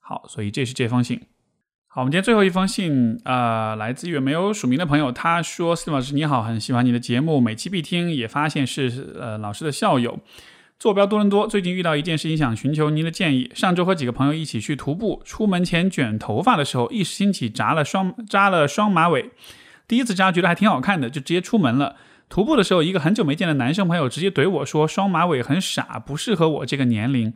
[0.00, 1.20] 好，所以这是这封信。
[1.86, 10.18] 好，我们今天最后一封信，呃，来自一位没有署名的朋友，他说：“斯蒂老师你好，很喜欢你的节目，每期必听，也发现是呃老师的校友，
[10.76, 13.48] 坐标多伦多，最近遇到一件事情，想寻求您的建议。
[13.54, 19.30] 上周和几个朋友一起去徒步，出门前卷头发的时候，一时兴起扎了双扎了双马尾，
[19.86, 21.94] 第一次扎觉得还挺好看的，就直接出门了。
[22.28, 27.32] 徒步的时候，一个很久没见的男生朋友直接怼我说双马尾很傻，不适合我这个年龄，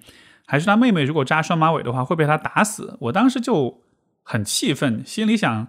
[0.47, 2.97] 还是他妹妹如果扎双马尾的话会被他打死。
[3.01, 3.83] 我当时就。
[4.31, 5.69] 很气愤，心里想，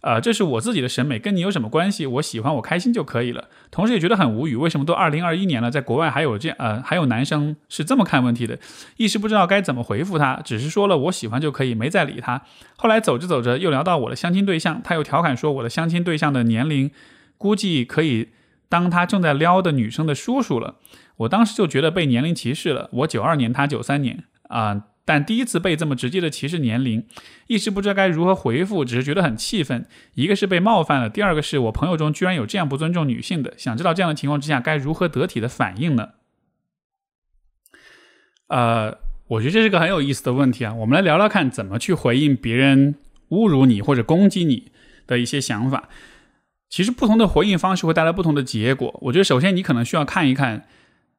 [0.00, 2.06] 呃，这是我自己的审美，跟你有什么关系？
[2.06, 3.44] 我喜欢，我开心就可以了。
[3.70, 8.58] 同时也觉得很无语，为什么都二零二一年了，在国外还有这样，呃，还有男生是这么看问题的？
[8.96, 12.42] 一时不知道该怎么回复他，只是说了我喜欢就可以，没再理他。
[12.76, 16.90] 后来走着走着又聊到我的相亲对象，他又调侃说我的相亲对象的年龄
[17.38, 18.30] 估计可以
[18.70, 20.76] 当他正在撩的女生的叔叔了。
[21.16, 22.88] 我当时就觉得被年龄歧视了。
[22.90, 24.86] 我九二年，他九三年，啊。
[25.02, 27.04] 但第一次被这么直接的歧视年龄，
[27.48, 29.84] 一时不知道该如何回复，只是觉得很气愤。
[30.14, 33.52] 一个是被冒犯了，第二个是我朋友中居然有这样不尊重女性的。
[33.56, 36.10] 想知道这样的情况之下该如何得体的反应呢？
[38.46, 40.72] 呃，我觉得这是个很有意思的问题啊。
[40.74, 42.94] 我们来聊聊看，怎么去回应别人
[43.30, 44.70] 侮辱你或者攻击你
[45.08, 45.88] 的一些想法。
[46.70, 48.98] 其实不同的回应方式会带来不同的结果。
[49.02, 50.64] 我觉得首先你可能需要看一看。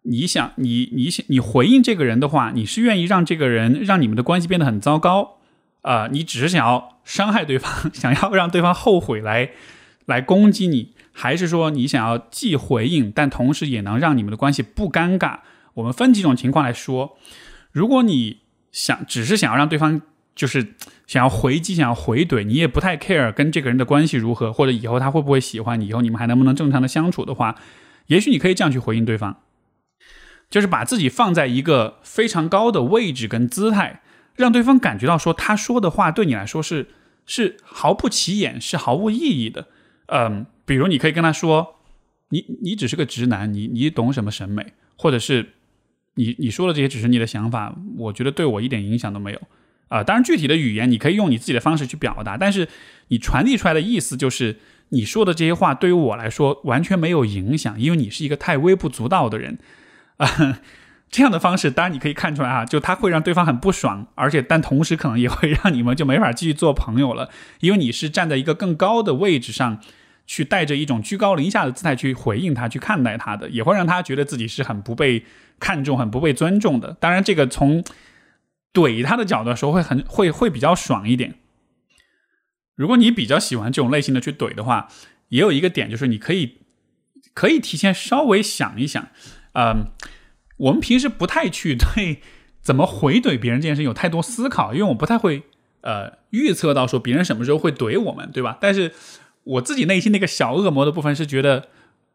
[0.04, 5.38] 你想，你你想，你回应这个人的话，你是愿意让这个人让你们的关系变得很糟糕
[5.84, 6.08] 啊？
[6.12, 9.52] 你只是想要伤害对方， 想要让对方后悔来
[10.08, 15.42] 来攻击你，还是说你想要既回应，但同时也能让你们的关系不尴尬？
[15.76, 17.16] 我们分几种情况来说。
[17.72, 18.40] 如果你
[18.72, 20.02] 想只是想要让对方
[20.34, 20.74] 就是
[21.12, 27.60] 想要回击，想要回怼，你也不太 care 跟这个人的关系如何，或者以后他会不会喜欢你，以后你们还能不能正常的相处的话，
[28.08, 29.42] 也许你可以这样去回应对方。
[30.50, 34.02] 就是把自己放在一个非常高的位置跟姿态，
[34.38, 36.88] 让对方感觉到说他说的话对你来说是
[37.26, 39.68] 是毫不起眼，是毫无意义的。
[40.06, 41.76] 嗯，比如你可以跟他说，
[42.30, 45.50] 你你只是个直男，你你懂什么审美，或者是
[46.16, 49.42] 你你说的这些只是你的想法，我觉得对我一点影响都没有。
[49.92, 52.66] 啊，当然具体的语言你可以用你自己的方式去表达，但是
[53.10, 54.58] 你传递出来的意思就是
[54.90, 59.60] 你说的这些话对于我来说完全没有影响，因为你是一个太微不足道的人。
[60.16, 60.60] 啊，
[61.12, 67.30] 这样的方式当然你可以看出来啊，就他会让对方很不爽，而且但同时可能也会让你们就没法继续做朋友了，
[67.60, 69.80] 因为你是站在一个更高的位置上
[70.26, 75.26] 去带着一种居高临下的姿态去回应他、去看待他的，也会让他觉得自己是很不被
[75.60, 76.96] 看重、很不被尊重的。
[77.02, 77.84] 当然，这个从
[78.74, 81.36] 怼他的角度说会很会会比较爽一点。
[82.76, 84.90] 如果你比较喜欢这种类型的去怼的话，
[85.30, 86.60] 也有一个点就是你可以
[87.34, 89.10] 可以提前稍微想一想。
[89.54, 89.92] 嗯，
[90.58, 92.22] 我们平时不太去对
[92.62, 95.44] 怎么回怼别人这件事有太多思考，因为我不太会
[95.82, 98.58] 呃预测到说别人什么时候会怼我们，对吧？
[98.62, 98.94] 但是
[99.44, 101.68] 我自己内心那个小恶魔的部分是觉得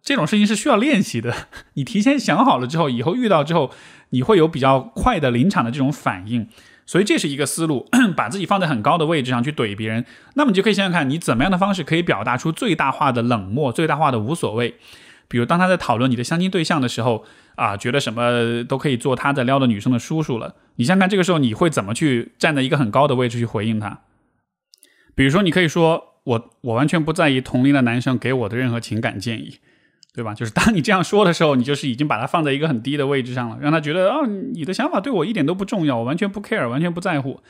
[0.07, 1.34] 这种事情是需要练习的。
[1.74, 3.72] 你提前想好了之后，以后遇到之后，
[4.11, 6.48] 你会有比较快的临场的这种反应。
[6.86, 10.04] 所以这是一个思路， 把自己放在很高的位置上去怼别人，
[10.34, 14.76] 那么你就可以想想看你怎么样的方式可以表达出最大化的冷漠，最大化的无所谓。
[15.26, 17.24] 比如，当他在讨论你的相亲对象的时候，
[17.57, 20.54] 啊，觉得什么都可以做他在撩的女生的叔叔了。
[20.76, 24.02] 你想想看，这个时候你会怎么去站在一个很高的位置去回应他？
[25.16, 29.59] 比如说，你可以说：“我我完全不在意同龄的男生给我的任何情感建议，
[30.16, 37.40] 对吧？”就是当你这样说的时候，你就是已经把它放在一个很低的位置上了，让他觉得啊，你的想法对我一点都不重要，我完全不 care，完全不在乎。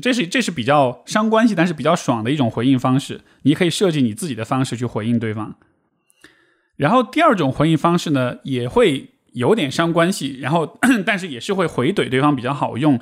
[0.00, 3.20] 这是这是比较伤关系，但是比较爽的一种回应方式。
[3.42, 5.54] 你可以设计你自己的方式去回应对方。
[6.76, 12.98] 然后第二种回应方式呢，也会有点伤关系，然后 但是也是会回怼对方比较好用，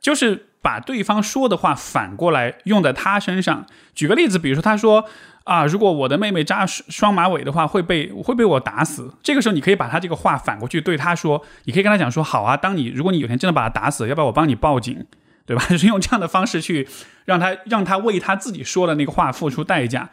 [0.00, 3.66] 就是把对方说的话反过来用在他身上。
[3.92, 5.04] 举个例子，比如说他说
[5.44, 9.12] 啊，如果我的妹妹扎双马尾的话，会被会被我打死。
[9.22, 15.04] 这个时候你可以把他这个话反过去对他说，你可以跟他讲说，好啊，当你如果你有天真的把他打死，要不要我帮你报警，
[15.44, 15.64] 对吧？
[15.70, 16.88] 就是用这样的方式去
[17.24, 20.10] 让他让他为他自己说的那个话付出代价。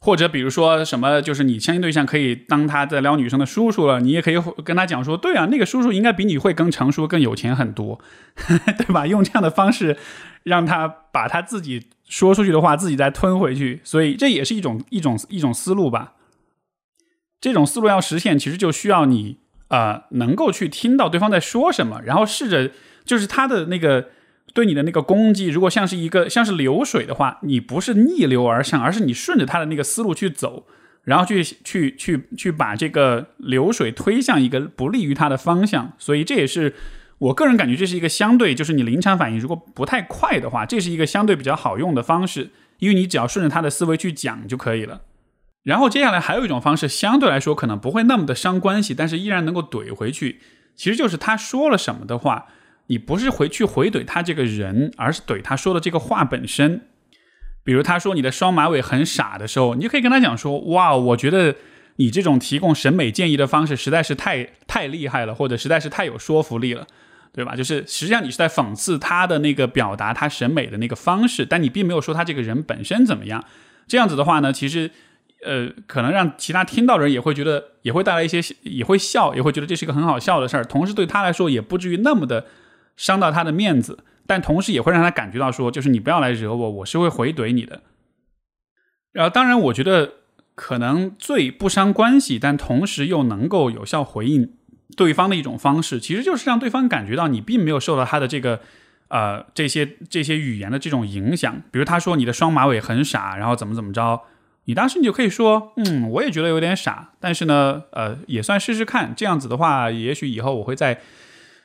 [0.00, 7.98] 或者比如说什么，就是你相亲对象可以当他在撩女生的叔叔了，你也可以跟他讲说，对啊，那个叔叔应该比你会更成熟、更有钱很多，
[8.76, 9.06] 对吧？
[9.06, 9.96] 用这样的方式
[10.44, 16.12] 让他把他自己说出去的话自己再吞回去，所以这也是一种一种一种思路吧。
[17.40, 19.38] 这种思路要实现，其实就需要你
[19.68, 22.70] 呃能够去听到对方在说什么，然后试着
[23.04, 24.10] 就是他的那个。
[24.52, 30.64] 对你的那个攻击，如果像是一个像是流水的话，你不是逆流而上，而是你顺着他的那个思路去走，
[31.02, 35.94] 然后去去去去把这个流水推向一个不利于他的方向。
[35.98, 36.72] 所以这也是
[37.18, 45.02] 我个人感觉，这是一个相对就是你临场反应如果不太快的话，这是一个相对比较好用的方式，因为你只要顺着他的思维去讲就可以了。
[45.62, 50.40] 然后接下来还有一种方式，相对来说可能不会那么的伤关系，但是依然能够怼回去，
[50.76, 52.46] 其实就是他说了什么的话。
[52.88, 56.82] 你不是回去回怼他这个人，而是怼他说的这个话本身。
[57.64, 61.56] 比如他说你的双马尾很傻的时候，你就可以跟他讲说：“哇，我觉得
[61.96, 66.86] 你这种提供审美建议的方式实在是太太厉害了，或者实在是太有说服力了，
[67.34, 73.44] 对吧？”就是实际上你是在讽刺他的那个表达他审美的那个方式，但你并没有说他这个人本身怎么样。
[73.86, 74.90] 这样子的话呢，其实
[75.44, 80.64] 呃，可能让其他听到的人也会觉得，也会带来一些，也会笑，也会觉得这是一个很好笑的事儿。
[80.64, 82.46] 同时对他来说，也不至于那么的。
[82.96, 87.82] 伤到他的面子，但同时也会让他感觉到说，就是你不要来惹我，我是会回怼你的。
[89.10, 90.12] 然后，当然，我觉得
[90.54, 94.52] 可能最不伤关系，但同时又能够有效回应
[94.96, 98.60] 对方的一种方式，其实就是让对方感觉到你并没有受到他的这个
[99.08, 101.62] 呃这些这些语言的这种影响。
[101.70, 104.22] 比如他说你的双马尾很傻，然后怎么怎么着，
[104.64, 109.14] 你当时你就可以说，嗯，我也觉得有点傻，但是呢，呃，也算试试看。
[109.16, 111.00] 这样子的话，也许以后我会在。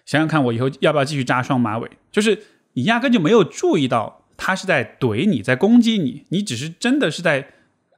[0.06, 1.88] 想想看，我以后要不要继续扎双马尾？
[2.12, 2.42] 就是
[2.74, 7.48] 你压根就没有注意到他是在怼你，在攻击你，你只是真的是在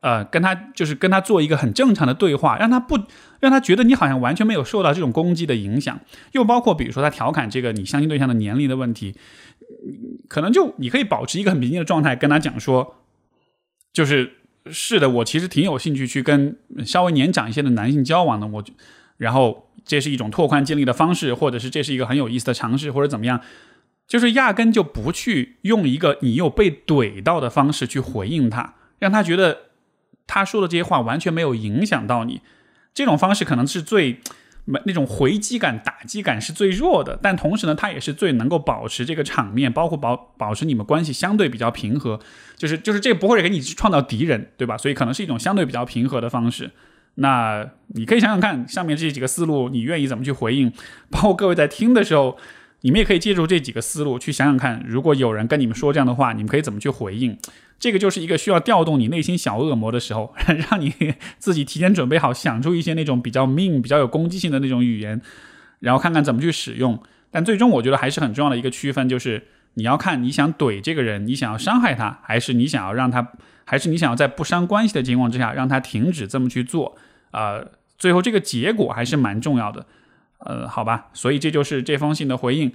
[0.02, 3.00] 呃跟他就是跟他做一个很正常的对话，让他不
[3.40, 6.00] 让他觉得你好像完全没有受到这种攻击的影响。
[6.34, 9.16] 又包括比如说他调侃这个你相亲对象的年龄的问题，
[10.28, 12.98] 可能就你可以保持一个很平静的状态，跟他讲说，
[13.92, 14.34] 就是
[14.70, 18.64] 是的，我其实挺有兴趣去跟稍微年长一些的男性交往的，我
[19.18, 19.68] 然后。
[19.84, 23.42] 这是一种拓宽经历的方式，或者是这是一个很有意思的尝试，或者怎么样，
[24.08, 29.71] 就是压根就不去用一个你又被怼到的方式去回应他，让他觉得
[30.34, 32.40] 他说的这些话完全没有影响到你。
[32.94, 34.22] 这种方式可能是最
[34.64, 42.18] 没那种回击感、打击感是最弱的，但同时呢，它也是最能够保持这个场面，包括保保持你们关系相对比较平和。
[42.56, 44.78] 就是就是这不会给你创造敌人，对吧？
[44.78, 46.72] 所以可能是一种相对比较平和的方式。
[47.16, 50.72] 那你可以想想看，上面这几个思路，你愿意怎么去回应？
[51.10, 52.38] 包括各位在听的时候，
[52.82, 57.38] 你们也可以借助这几个思路去想想看，如果有人跟你们说这样的话，你们可以怎么去回应？
[57.80, 60.34] 这个就是一个需要调动你内心小恶魔的时候，
[60.70, 60.94] 让你
[61.40, 65.22] 自己提前准备好，想出一些那种比较命、比较有攻击性的那种语言，
[65.80, 67.02] 然后看看怎么去使用。
[67.32, 73.32] 但最终，我觉得还是很重要的一个区分，就是你要看你想怼这个人，你想要伤害他，还是你想要让他。
[73.64, 76.98] 还是你想要在不伤关系的情况之下让他停止这么去做，
[77.32, 77.66] 呃，
[77.98, 79.86] 最后这个结果还是蛮重要的，
[80.46, 82.72] 呃，好吧，所以这就是这封信的回应。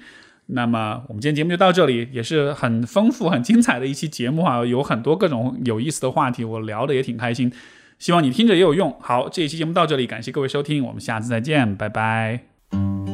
[0.46, 7.52] 那么我们今天节目就到这里，也是很丰富、很精彩的一期节目啊，有很多各种有意思的话题，我聊的也挺开心，
[7.98, 8.96] 希望你听着也有用。
[9.00, 13.05] 好，这一期节目到这里，感谢各位收听，我们下次再见，拜拜。